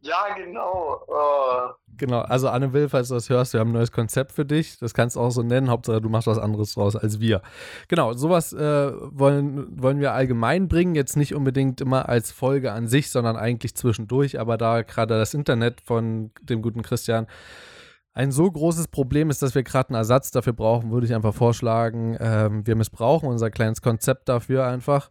ja, 0.00 0.34
genau. 0.36 1.02
Oh. 1.08 1.72
Genau, 1.98 2.20
also 2.20 2.48
Anne 2.48 2.72
Will, 2.72 2.88
falls 2.88 3.08
du 3.08 3.14
das 3.14 3.30
hörst, 3.30 3.54
wir 3.54 3.60
haben 3.60 3.70
ein 3.70 3.74
neues 3.74 3.90
Konzept 3.90 4.32
für 4.32 4.44
dich. 4.44 4.78
Das 4.78 4.92
kannst 4.92 5.16
du 5.16 5.20
auch 5.20 5.30
so 5.30 5.42
nennen. 5.42 5.70
Hauptsache, 5.70 6.00
du 6.00 6.08
machst 6.08 6.26
was 6.26 6.38
anderes 6.38 6.74
draus 6.74 6.94
als 6.94 7.20
wir. 7.20 7.42
Genau, 7.88 8.12
sowas 8.12 8.52
äh, 8.52 8.92
wollen, 8.94 9.66
wollen 9.82 10.00
wir 10.00 10.12
allgemein 10.12 10.68
bringen. 10.68 10.94
Jetzt 10.94 11.16
nicht 11.16 11.34
unbedingt 11.34 11.80
immer 11.80 12.08
als 12.08 12.32
Folge 12.32 12.72
an 12.72 12.86
sich, 12.86 13.10
sondern 13.10 13.36
eigentlich 13.36 13.74
zwischendurch. 13.74 14.38
Aber 14.38 14.58
da 14.58 14.82
gerade 14.82 15.18
das 15.18 15.32
Internet 15.34 15.80
von 15.80 16.30
dem 16.42 16.60
guten 16.60 16.82
Christian 16.82 17.26
ein 18.16 18.32
so 18.32 18.50
großes 18.50 18.88
Problem 18.88 19.28
ist, 19.28 19.42
dass 19.42 19.54
wir 19.54 19.62
gerade 19.62 19.90
einen 19.90 19.96
Ersatz 19.96 20.30
dafür 20.30 20.54
brauchen, 20.54 20.90
würde 20.90 21.06
ich 21.06 21.14
einfach 21.14 21.34
vorschlagen, 21.34 22.16
ähm, 22.18 22.66
wir 22.66 22.74
missbrauchen 22.74 23.28
unser 23.28 23.50
kleines 23.50 23.82
Konzept 23.82 24.30
dafür 24.30 24.66
einfach. 24.66 25.10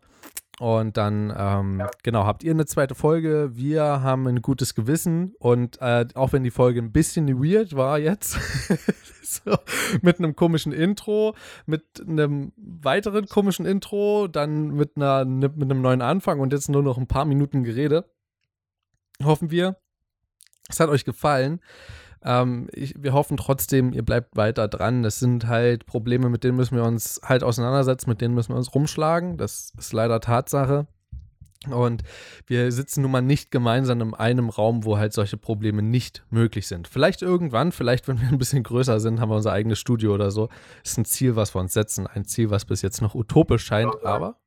Und 0.59 0.95
dann, 0.95 1.33
ähm, 1.37 1.83
genau, 2.03 2.25
habt 2.25 2.43
ihr 2.43 2.51
eine 2.51 2.65
zweite 2.65 2.95
Folge. 2.95 3.51
Wir 3.53 3.83
haben 3.83 4.25
ein 4.27 4.41
gutes 4.41 4.73
Gewissen. 4.73 5.33
Und 5.37 5.81
äh, 5.81 6.05
auch 6.13 6.31
wenn 6.31 6.43
die 6.43 6.51
Folge 6.51 6.81
ein 6.81 6.93
bisschen 6.93 7.27
weird 7.43 7.75
war 7.75 7.99
jetzt, 7.99 8.39
so, 9.21 9.57
mit 10.01 10.19
einem 10.19 10.35
komischen 10.35 10.71
Intro, 10.71 11.35
mit 11.65 11.83
einem 12.07 12.53
weiteren 12.55 13.27
komischen 13.27 13.65
Intro, 13.65 14.27
dann 14.27 14.69
mit, 14.69 14.95
einer, 14.95 15.25
mit 15.25 15.61
einem 15.61 15.81
neuen 15.81 16.01
Anfang 16.01 16.39
und 16.39 16.53
jetzt 16.53 16.69
nur 16.69 16.83
noch 16.83 16.97
ein 16.97 17.07
paar 17.07 17.25
Minuten 17.25 17.63
Gerede, 17.63 18.05
hoffen 19.23 19.51
wir, 19.51 19.75
es 20.69 20.79
hat 20.79 20.89
euch 20.89 21.03
gefallen. 21.03 21.59
Ähm, 22.25 22.67
ich, 22.73 22.95
wir 22.97 23.13
hoffen 23.13 23.37
trotzdem, 23.37 23.93
ihr 23.93 24.03
bleibt 24.03 24.35
weiter 24.35 24.67
dran. 24.67 25.03
Das 25.03 25.19
sind 25.19 25.47
halt 25.47 25.85
Probleme, 25.85 26.29
mit 26.29 26.43
denen 26.43 26.57
müssen 26.57 26.75
wir 26.75 26.83
uns 26.83 27.21
halt 27.23 27.43
auseinandersetzen, 27.43 28.09
mit 28.09 28.19
denen 28.19 28.33
müssen 28.33 28.49
wir 28.49 28.57
uns 28.57 28.73
rumschlagen. 28.73 29.37
Das 29.37 29.71
ist 29.77 29.93
leider 29.93 30.19
Tatsache. 30.19 30.87
Und 31.71 32.03
wir 32.47 32.71
sitzen 32.71 33.01
nun 33.01 33.11
mal 33.11 33.21
nicht 33.21 33.51
gemeinsam 33.51 34.01
in 34.01 34.13
einem 34.13 34.49
Raum, 34.49 34.83
wo 34.83 34.97
halt 34.97 35.13
solche 35.13 35.37
Probleme 35.37 35.81
nicht 35.81 36.23
möglich 36.29 36.67
sind. 36.67 36.87
Vielleicht 36.87 37.21
irgendwann, 37.21 37.71
vielleicht 37.71 38.07
wenn 38.07 38.19
wir 38.19 38.27
ein 38.27 38.37
bisschen 38.37 38.63
größer 38.63 38.99
sind, 38.99 39.19
haben 39.19 39.29
wir 39.29 39.35
unser 39.35 39.51
eigenes 39.51 39.79
Studio 39.79 40.13
oder 40.13 40.31
so. 40.31 40.47
Das 40.83 40.91
ist 40.91 40.97
ein 40.97 41.05
Ziel, 41.05 41.35
was 41.35 41.55
wir 41.55 41.61
uns 41.61 41.73
setzen. 41.73 42.07
Ein 42.07 42.25
Ziel, 42.25 42.49
was 42.49 42.65
bis 42.65 42.81
jetzt 42.81 43.01
noch 43.01 43.15
utopisch 43.15 43.65
scheint, 43.65 44.03
aber 44.03 44.37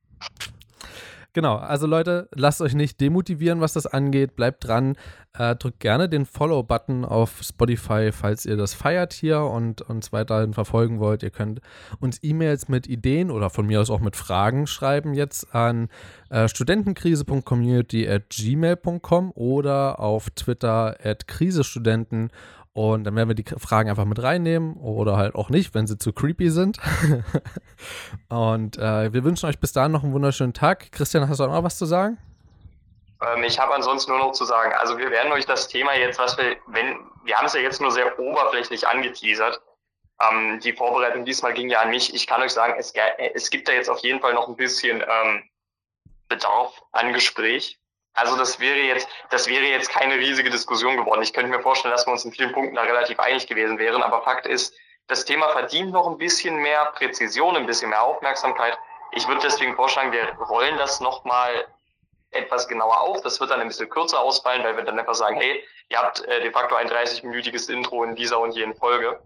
Genau, 1.35 1.57
also 1.57 1.87
Leute, 1.87 2.29
lasst 2.35 2.63
euch 2.63 2.75
nicht 2.75 3.01
demotivieren, 3.01 3.61
was 3.61 3.75
das 3.75 3.87
angeht. 3.87 4.35
Bleibt 4.35 4.67
dran. 4.67 4.97
Äh, 5.39 5.57
drückt 5.57 5.79
gerne 5.79 6.09
den 6.09 6.25
Follow-Button 6.25 7.05
auf 7.05 7.43
Spotify, 7.43 8.11
falls 8.13 8.47
ihr 8.47 8.57
das 8.57 8.73
feiert 8.75 9.13
hier 9.13 9.43
und 9.43 9.83
uns 9.83 10.11
weiterhin 10.11 10.55
verfolgen 10.55 10.99
wollt. 11.01 11.23
Ihr 11.23 11.31
könnt 11.31 11.61
uns 12.01 12.19
E-Mails 12.23 12.69
mit 12.69 12.89
Ideen 12.89 13.31
oder 13.31 13.51
von 13.51 13.67
mir 13.67 13.81
aus 13.81 13.91
auch 13.91 14.01
mit 14.01 14.17
Fragen 14.17 14.67
schreiben 14.67 15.15
jetzt 15.15 15.55
an 15.55 15.91
äh, 16.31 16.49
studentenkrise.community 16.49 18.09
at 18.09 18.31
gmail.com 18.31 19.31
oder 19.35 20.01
auf 20.01 20.31
Twitter 20.31 20.97
at 21.05 21.29
krisestudenten 21.29 22.31
und 22.79 23.03
dann 23.03 23.17
werden 23.17 23.29
wir 23.29 23.35
die 23.35 23.45
Fragen 23.59 23.91
einfach 23.91 24.05
mit 24.05 24.23
reinnehmen 24.23 24.77
oder 24.77 25.17
halt 25.17 25.35
auch 25.35 25.51
nicht, 25.51 25.75
wenn 25.75 25.89
sie 25.89 25.99
zu 25.99 26.13
creepy 26.13 26.49
sind. 26.49 26.79
und 28.29 28.79
äh, 28.79 29.13
wir 29.13 29.25
wünschen 29.25 29.49
euch 29.49 29.59
bis 29.59 29.73
dahin 29.73 29.91
noch 29.91 30.05
einen 30.05 30.13
wunderschönen 30.13 30.55
Tag. 30.55 30.93
Christian, 30.93 31.29
hast 31.29 31.41
du 31.41 31.45
auch 31.45 31.49
noch 31.49 31.65
was 31.65 31.77
zu 31.77 31.87
sagen? 31.87 32.19
Ähm, 33.21 33.43
ich 33.43 33.59
habe 33.59 33.75
ansonsten 33.75 34.13
nur 34.13 34.21
noch 34.21 34.31
zu 34.31 34.45
sagen, 34.45 34.73
also 34.79 34.97
wir 34.97 35.11
werden 35.11 35.33
euch 35.33 35.45
das 35.45 35.67
Thema 35.67 35.93
jetzt, 35.97 36.21
was 36.21 36.39
wir, 36.39 36.55
wenn, 36.69 37.01
wir 37.25 37.35
haben 37.35 37.47
es 37.47 37.55
ja 37.55 37.61
jetzt 37.61 37.81
nur 37.81 37.91
sehr 37.91 38.17
oberflächlich 38.17 38.87
angeteasert. 38.87 39.61
Ähm, 40.23 40.61
die 40.61 40.73
Vorbereitung 40.73 41.25
diesmal 41.25 41.55
ging 41.55 41.69
ja 41.71 41.81
an 41.81 41.91
mich. 41.91 42.15
Ich 42.15 42.29
kann 42.29 42.43
euch 42.43 42.53
sagen, 42.53 42.75
es, 42.79 42.93
es 43.35 43.51
gibt 43.51 43.67
da 43.67 43.73
jetzt 43.73 43.91
auf 43.91 43.99
jeden 44.05 44.21
Fall 44.21 44.35
noch 44.35 44.47
ein 44.47 44.55
bisschen 44.55 45.01
ähm, 45.01 45.43
Bedarf 46.29 46.81
an 46.93 47.13
Gespräch. 47.13 47.78
Also 48.19 48.37
das 48.37 48.59
wäre 48.59 48.79
jetzt, 48.79 49.09
das 49.31 49.47
wäre 49.47 49.65
jetzt 49.65 49.91
keine 49.91 50.17
riesige 50.17 50.51
Diskussion 50.51 50.97
geworden. 50.97 51.23
Ich 51.23 51.33
könnte 51.33 51.51
mir 51.51 51.63
vorstellen, 51.63 51.93
dass 51.93 52.07
wir 52.07 52.13
uns 52.13 52.25
in 52.25 52.33
vielen 52.33 52.53
Punkten 52.53 52.75
da 52.75 52.83
relativ 52.83 53.21
einig 53.21 53.47
gewesen 53.47 53.79
wären. 53.79 54.03
Aber 54.03 54.23
Fakt 54.23 54.47
ist, 54.47 54.75
das 55.07 55.25
Thema 55.25 55.49
verdient 55.51 55.93
noch 55.93 56.09
ein 56.09 56.19
bisschen 56.19 56.57
mehr 56.57 56.87
Präzision, 56.97 57.57
ein 57.57 57.67
bisschen 57.67 57.91
mehr 57.91 58.03
Aufmerksamkeit. 58.03 58.77
Ich 59.13 59.27
würde 59.29 59.41
deswegen 59.43 59.77
vorschlagen, 59.77 60.11
wir 60.11 60.33
rollen 60.49 60.77
das 60.79 61.01
nochmal 61.01 61.67
etwas 62.33 62.67
genauer 62.67 63.01
auf. 63.01 63.21
Das 63.23 63.39
wird 63.39 63.51
dann 63.51 63.61
ein 63.61 63.69
bisschen 63.69 63.89
kürzer 63.89 64.21
ausfallen, 64.21 64.65
weil 64.65 64.77
wir 64.77 64.85
dann 64.85 64.99
einfach 64.99 65.15
sagen, 65.15 65.37
hey, 65.37 65.65
ihr 65.89 65.99
habt 65.99 66.21
äh, 66.25 66.41
de 66.41 66.51
facto 66.51 66.75
ein 66.75 66.91
30-minütiges 66.91 67.71
Intro 67.73 68.03
in 68.03 68.17
dieser 68.17 68.41
und 68.41 68.53
jenen 68.53 68.75
Folge. 68.75 69.23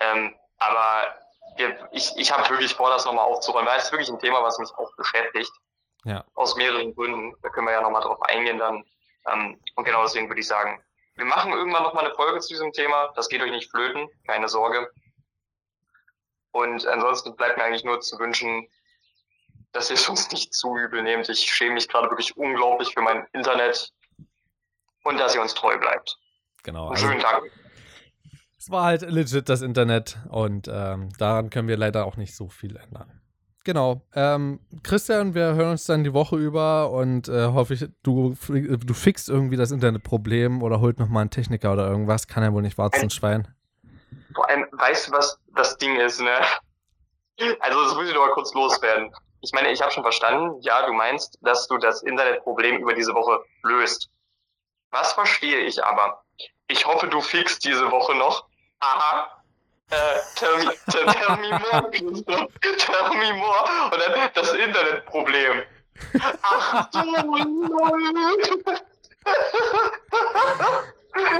Ähm, 0.00 0.34
aber 0.58 1.14
wir, 1.56 1.88
ich, 1.92 2.10
ich 2.16 2.32
habe 2.32 2.48
wirklich 2.48 2.74
vor, 2.74 2.88
das 2.88 3.04
nochmal 3.04 3.26
aufzurollen, 3.26 3.66
weil 3.66 3.78
es 3.78 3.92
wirklich 3.92 4.08
ein 4.08 4.18
Thema, 4.18 4.42
was 4.42 4.58
mich 4.58 4.70
auch 4.76 4.90
beschäftigt. 4.96 5.52
Ja. 6.04 6.24
Aus 6.34 6.56
mehreren 6.56 6.94
Gründen. 6.94 7.34
Da 7.42 7.48
können 7.48 7.66
wir 7.66 7.72
ja 7.72 7.82
nochmal 7.82 8.02
drauf 8.02 8.20
eingehen 8.22 8.58
dann. 8.58 8.84
Ähm, 9.32 9.60
und 9.76 9.84
genau 9.84 10.02
deswegen 10.02 10.28
würde 10.28 10.40
ich 10.40 10.48
sagen, 10.48 10.82
wir 11.14 11.24
machen 11.24 11.52
irgendwann 11.52 11.82
nochmal 11.82 12.06
eine 12.06 12.14
Folge 12.14 12.40
zu 12.40 12.48
diesem 12.48 12.72
Thema. 12.72 13.12
Das 13.14 13.28
geht 13.28 13.42
euch 13.42 13.50
nicht 13.50 13.70
flöten, 13.70 14.08
keine 14.26 14.48
Sorge. 14.48 14.90
Und 16.52 16.86
ansonsten 16.86 17.36
bleibt 17.36 17.56
mir 17.56 17.64
eigentlich 17.64 17.84
nur 17.84 18.00
zu 18.00 18.18
wünschen, 18.18 18.68
dass 19.72 19.90
ihr 19.90 19.94
es 19.94 20.08
uns 20.08 20.30
nicht 20.32 20.54
zu 20.54 20.76
übel 20.76 21.02
nehmt. 21.02 21.28
Ich 21.28 21.52
schäme 21.52 21.74
mich 21.74 21.88
gerade 21.88 22.10
wirklich 22.10 22.36
unglaublich 22.36 22.92
für 22.92 23.00
mein 23.00 23.26
Internet 23.32 23.92
und 25.04 25.18
dass 25.18 25.34
ihr 25.34 25.40
uns 25.40 25.54
treu 25.54 25.78
bleibt. 25.78 26.18
Genau. 26.62 26.88
Einen 26.88 26.96
schönen 26.96 27.24
also, 27.24 27.26
Tag. 27.26 27.42
Es 28.58 28.70
war 28.70 28.84
halt 28.84 29.02
legit 29.02 29.48
das 29.48 29.62
Internet 29.62 30.18
und 30.28 30.68
ähm, 30.68 31.08
daran 31.18 31.50
können 31.50 31.68
wir 31.68 31.76
leider 31.76 32.06
auch 32.06 32.16
nicht 32.16 32.36
so 32.36 32.48
viel 32.48 32.76
ändern. 32.76 33.21
Genau. 33.64 34.02
Ähm, 34.14 34.60
Christian, 34.82 35.34
wir 35.34 35.54
hören 35.54 35.72
uns 35.72 35.84
dann 35.84 36.02
die 36.02 36.12
Woche 36.12 36.36
über 36.36 36.90
und 36.90 37.28
äh, 37.28 37.46
hoffe 37.46 37.74
ich, 37.74 37.86
du, 38.02 38.34
du 38.48 38.94
fixst 38.94 39.28
irgendwie 39.28 39.56
das 39.56 39.70
Internetproblem 39.70 40.62
oder 40.62 40.80
holt 40.80 40.98
nochmal 40.98 41.22
einen 41.22 41.30
Techniker 41.30 41.72
oder 41.72 41.88
irgendwas. 41.88 42.26
Kann 42.26 42.42
ja 42.42 42.52
wohl 42.52 42.62
nicht 42.62 42.78
warten, 42.78 43.10
Schwein. 43.10 43.46
Vor 44.34 44.48
allem, 44.48 44.66
weißt 44.72 45.08
du, 45.08 45.12
was 45.12 45.38
das 45.54 45.78
Ding 45.78 45.96
ist, 45.96 46.20
ne? 46.20 46.40
Also, 47.60 47.84
das 47.84 47.94
muss 47.94 48.08
ich 48.08 48.14
doch 48.14 48.26
mal 48.26 48.34
kurz 48.34 48.52
loswerden. 48.54 49.12
Ich 49.40 49.52
meine, 49.52 49.70
ich 49.70 49.80
habe 49.80 49.90
schon 49.92 50.02
verstanden, 50.02 50.60
ja, 50.62 50.86
du 50.86 50.92
meinst, 50.92 51.38
dass 51.42 51.66
du 51.66 51.78
das 51.78 52.02
Internetproblem 52.02 52.78
über 52.78 52.94
diese 52.94 53.14
Woche 53.14 53.42
löst. 53.62 54.10
Was 54.90 55.12
verstehe 55.12 55.60
ich 55.60 55.84
aber? 55.84 56.22
Ich 56.68 56.86
hoffe, 56.86 57.08
du 57.08 57.20
fixst 57.20 57.64
diese 57.64 57.90
Woche 57.90 58.14
noch. 58.16 58.46
Aha, 58.80 59.41
äh, 59.92 60.18
tell, 60.36 60.56
me, 60.64 60.72
tell, 60.90 61.04
me 61.36 61.50
more, 61.50 61.90
Christoph. 61.90 62.50
Tell 62.78 63.08
me 63.14 63.32
more. 63.34 63.64
Und 63.92 64.00
dann 64.00 64.30
das 64.34 64.52
Internetproblem. 64.54 65.62
Ach 66.42 66.90
du 66.90 66.98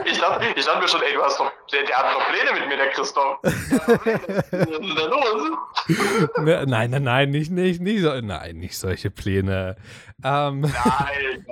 Ich 0.04 0.18
dachte, 0.18 0.44
ich 0.54 0.64
dachte 0.66 0.82
mir 0.82 0.88
schon, 0.88 1.00
ey, 1.00 1.14
du 1.14 1.22
hast 1.22 1.40
doch, 1.40 1.50
der, 1.72 1.84
der 1.84 1.96
hat 1.96 2.12
noch 2.12 2.26
Pläne 2.28 2.52
mit 2.60 2.68
mir, 2.68 2.76
der 2.76 2.90
Christoph. 2.90 3.38
Was 3.42 4.66
ist 4.66 4.98
denn 4.98 5.10
los? 5.10 6.38
Ne, 6.38 6.64
nein, 6.66 6.90
nein, 6.90 7.02
nein, 7.02 7.30
nicht, 7.30 7.50
nicht, 7.50 7.80
nicht, 7.80 8.02
so, 8.02 8.20
nein, 8.20 8.56
nicht 8.56 8.76
solche 8.76 9.10
Pläne. 9.10 9.76
Ähm, 10.22 10.60
nein. 10.60 11.46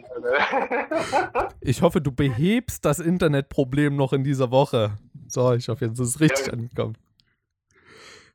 ich 1.61 1.81
hoffe, 1.81 2.03
du 2.03 2.13
behebst 2.13 2.85
das 2.85 2.99
Internetproblem 2.99 3.97
noch 3.97 4.13
in 4.13 4.23
dieser 4.23 4.51
Woche. 4.51 4.93
So, 5.33 5.53
ich 5.55 5.69
hoffe, 5.69 5.87
jetzt 5.87 5.99
ist 5.99 6.09
es 6.09 6.21
richtig 6.21 6.47
ja. 6.47 6.53
angekommen. 6.53 6.97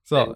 So. 0.04 0.36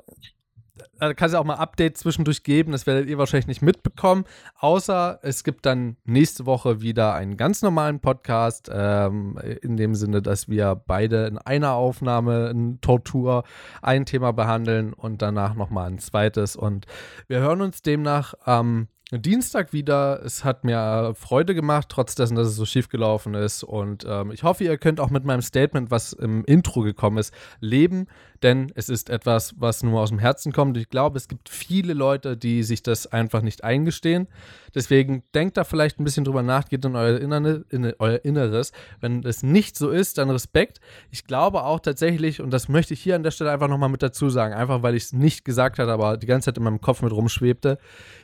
Da 0.99 1.13
kannst 1.13 1.33
du 1.33 1.39
auch 1.39 1.45
mal 1.45 1.55
Update 1.55 1.97
zwischendurch 1.97 2.43
geben, 2.43 2.71
das 2.71 2.87
werdet 2.87 3.09
ihr 3.09 3.17
wahrscheinlich 3.17 3.47
nicht 3.47 3.61
mitbekommen. 3.61 4.25
Außer 4.59 5.19
es 5.23 5.43
gibt 5.43 5.65
dann 5.65 5.97
nächste 6.05 6.45
Woche 6.45 6.81
wieder 6.81 7.13
einen 7.13 7.37
ganz 7.37 7.61
normalen 7.61 7.99
Podcast, 7.99 8.69
ähm, 8.73 9.37
in 9.61 9.77
dem 9.77 9.95
Sinne, 9.95 10.21
dass 10.21 10.49
wir 10.49 10.75
beide 10.75 11.27
in 11.27 11.37
einer 11.37 11.73
Aufnahme 11.73 12.49
in 12.49 12.81
Tortur 12.81 13.43
ein 13.81 14.05
Thema 14.05 14.31
behandeln 14.31 14.93
und 14.93 15.21
danach 15.21 15.53
nochmal 15.53 15.89
ein 15.89 15.99
zweites. 15.99 16.55
Und 16.55 16.85
wir 17.27 17.39
hören 17.39 17.61
uns 17.61 17.81
demnach 17.81 18.33
am 18.41 18.87
Dienstag 19.11 19.73
wieder. 19.73 20.21
Es 20.23 20.43
hat 20.43 20.63
mir 20.63 21.13
Freude 21.15 21.55
gemacht, 21.55 21.87
trotz 21.89 22.13
dessen, 22.13 22.35
dass 22.35 22.47
es 22.47 22.55
so 22.55 22.65
schief 22.65 22.89
gelaufen 22.89 23.33
ist. 23.33 23.63
Und 23.63 24.05
ähm, 24.07 24.31
ich 24.31 24.43
hoffe, 24.43 24.63
ihr 24.63 24.77
könnt 24.77 24.99
auch 24.99 25.09
mit 25.09 25.25
meinem 25.25 25.41
Statement, 25.41 25.89
was 25.89 26.13
im 26.13 26.45
Intro 26.45 26.81
gekommen 26.81 27.17
ist, 27.17 27.33
leben 27.59 28.07
denn 28.43 28.71
es 28.75 28.89
ist 28.89 29.09
etwas, 29.09 29.53
was 29.57 29.83
nur 29.83 30.01
aus 30.01 30.09
dem 30.09 30.19
Herzen 30.19 30.51
kommt. 30.51 30.77
Ich 30.77 30.89
glaube, 30.89 31.17
es 31.17 31.27
gibt 31.27 31.49
viele 31.49 31.93
Leute, 31.93 32.37
die 32.37 32.63
sich 32.63 32.83
das 32.83 33.07
einfach 33.07 33.41
nicht 33.41 33.63
eingestehen. 33.63 34.27
Deswegen 34.73 35.23
denkt 35.33 35.57
da 35.57 35.63
vielleicht 35.63 35.99
ein 35.99 36.03
bisschen 36.03 36.23
drüber 36.23 36.43
nach, 36.43 36.65
geht 36.69 36.85
in 36.85 36.95
euer, 36.95 37.19
Innerne, 37.19 37.65
in 37.69 37.93
euer 37.99 38.23
Inneres. 38.23 38.71
Wenn 38.99 39.23
es 39.23 39.43
nicht 39.43 39.75
so 39.75 39.89
ist, 39.89 40.17
dann 40.17 40.29
Respekt. 40.29 40.79
Ich 41.11 41.25
glaube 41.25 41.63
auch 41.63 41.79
tatsächlich, 41.79 42.41
und 42.41 42.51
das 42.51 42.69
möchte 42.69 42.93
ich 42.93 43.01
hier 43.01 43.15
an 43.15 43.23
der 43.23 43.31
Stelle 43.31 43.51
einfach 43.51 43.67
nochmal 43.67 43.89
mit 43.89 44.03
dazu 44.03 44.29
sagen, 44.29 44.53
einfach 44.53 44.83
weil 44.83 44.95
ich 44.95 45.03
es 45.03 45.13
nicht 45.13 45.45
gesagt 45.45 45.79
habe, 45.79 45.91
aber 45.91 46.17
die 46.17 46.27
ganze 46.27 46.45
Zeit 46.45 46.57
in 46.57 46.63
meinem 46.63 46.81
Kopf 46.81 47.01
mit 47.01 47.11
rumschwebte. 47.11 47.77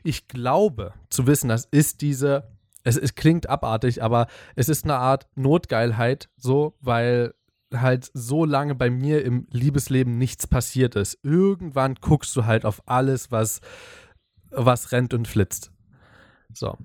Ich 0.04 0.28
glaube 0.28 0.93
zu 1.10 1.28
wissen, 1.28 1.49
das 1.49 1.65
ist 1.65 2.01
diese 2.01 2.43
es, 2.86 2.97
es, 2.97 3.15
klingt 3.15 3.49
abartig, 3.49 4.04
aber 4.04 4.28
es 4.56 4.69
ist 4.69 4.86
eine 4.86 4.97
Art 4.97 5.28
Notgeilheit, 5.36 6.30
so, 6.38 6.75
weil 6.82 7.34
halt 7.81 8.09
so 8.13 8.45
lange 8.45 8.75
bei 8.75 8.89
mir 8.89 9.23
im 9.23 9.47
Liebesleben 9.51 10.17
nichts 10.17 10.47
passiert 10.47 10.95
ist. 10.95 11.17
Irgendwann 11.23 11.95
guckst 11.95 12.35
du 12.35 12.45
halt 12.45 12.65
auf 12.65 12.81
alles, 12.85 13.31
was, 13.31 13.61
was 14.49 14.91
rennt 14.91 15.13
und 15.13 15.27
flitzt. 15.27 15.71
So. 16.53 16.77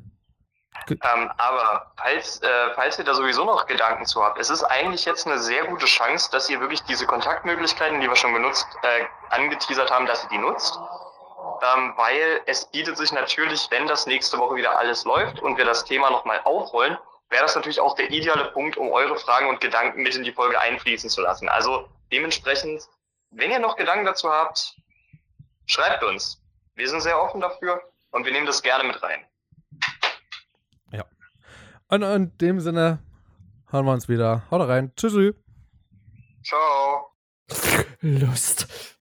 Ähm, 0.88 1.31
aber 1.37 1.92
falls, 1.96 2.40
äh, 2.42 2.74
falls 2.74 2.98
ihr 2.98 3.05
da 3.05 3.14
sowieso 3.14 3.44
noch 3.44 3.66
Gedanken 3.66 4.07
zu 4.07 4.24
habt, 4.24 4.38
es 4.38 4.50
ist 4.50 4.64
eigentlich 4.64 5.05
jetzt 5.05 5.26
eine 5.26 5.38
sehr 5.38 5.66
gute 5.66 5.87
Chance, 5.87 6.31
dass 6.33 6.48
ihr 6.48 6.61
wirklich 6.61 6.83
diese 6.85 7.07
Kontaktmöglichkeiten, 7.07 8.00
die 8.00 8.09
wir 8.09 8.16
schon 8.16 8.33
genutzt, 8.33 8.66
äh, 8.83 9.05
angeteasert 9.35 9.90
haben, 9.90 10.07
dass 10.07 10.24
ihr 10.24 10.31
die 10.31 10.38
nutzt. 10.38 10.79
Ähm, 11.62 11.92
weil 11.96 12.40
es 12.46 12.64
bietet 12.66 12.96
sich 12.96 13.12
natürlich, 13.12 13.66
wenn 13.70 13.87
das 13.87 14.07
nächste 14.07 14.38
Woche 14.38 14.57
wieder 14.57 14.79
alles 14.79 15.05
läuft 15.05 15.40
und 15.40 15.59
wir 15.59 15.64
das 15.64 15.85
Thema 15.85 16.11
nochmal 16.11 16.40
aufrollen, 16.44 16.96
wäre 17.31 17.43
das 17.43 17.55
natürlich 17.55 17.81
auch 17.81 17.95
der 17.95 18.11
ideale 18.11 18.51
Punkt, 18.53 18.77
um 18.77 18.90
eure 18.90 19.16
Fragen 19.16 19.49
und 19.49 19.61
Gedanken 19.61 20.03
mit 20.03 20.14
in 20.14 20.25
die 20.25 20.33
Folge 20.33 20.61
einfließen 20.61 21.09
zu 21.09 21.23
lassen. 21.23 21.49
Also 21.49 21.88
dementsprechend, 22.12 22.83
wenn 23.31 23.51
ihr 23.51 23.61
noch 23.61 23.77
Gedanken 23.77 24.05
dazu 24.05 24.31
habt, 24.31 24.77
schreibt 25.66 26.03
uns. 26.05 26.43
Wir 26.75 26.88
sind 26.88 27.01
sehr 27.01 27.21
offen 27.21 27.40
dafür 27.40 27.83
und 28.11 28.25
wir 28.25 28.33
nehmen 28.33 28.47
das 28.47 28.62
gerne 28.62 28.85
mit 28.85 29.03
rein. 29.03 29.25
Ja. 30.93 31.05
Und 31.88 32.03
in 32.03 32.37
dem 32.38 32.61
Sinne 32.61 33.03
hören 33.71 33.87
wir 33.87 33.93
uns 33.93 34.09
wieder. 34.09 34.43
Haut 34.51 34.69
rein. 34.69 34.93
Tschüssi. 34.97 35.33
Ciao. 36.43 37.12
Lust. 38.01 38.99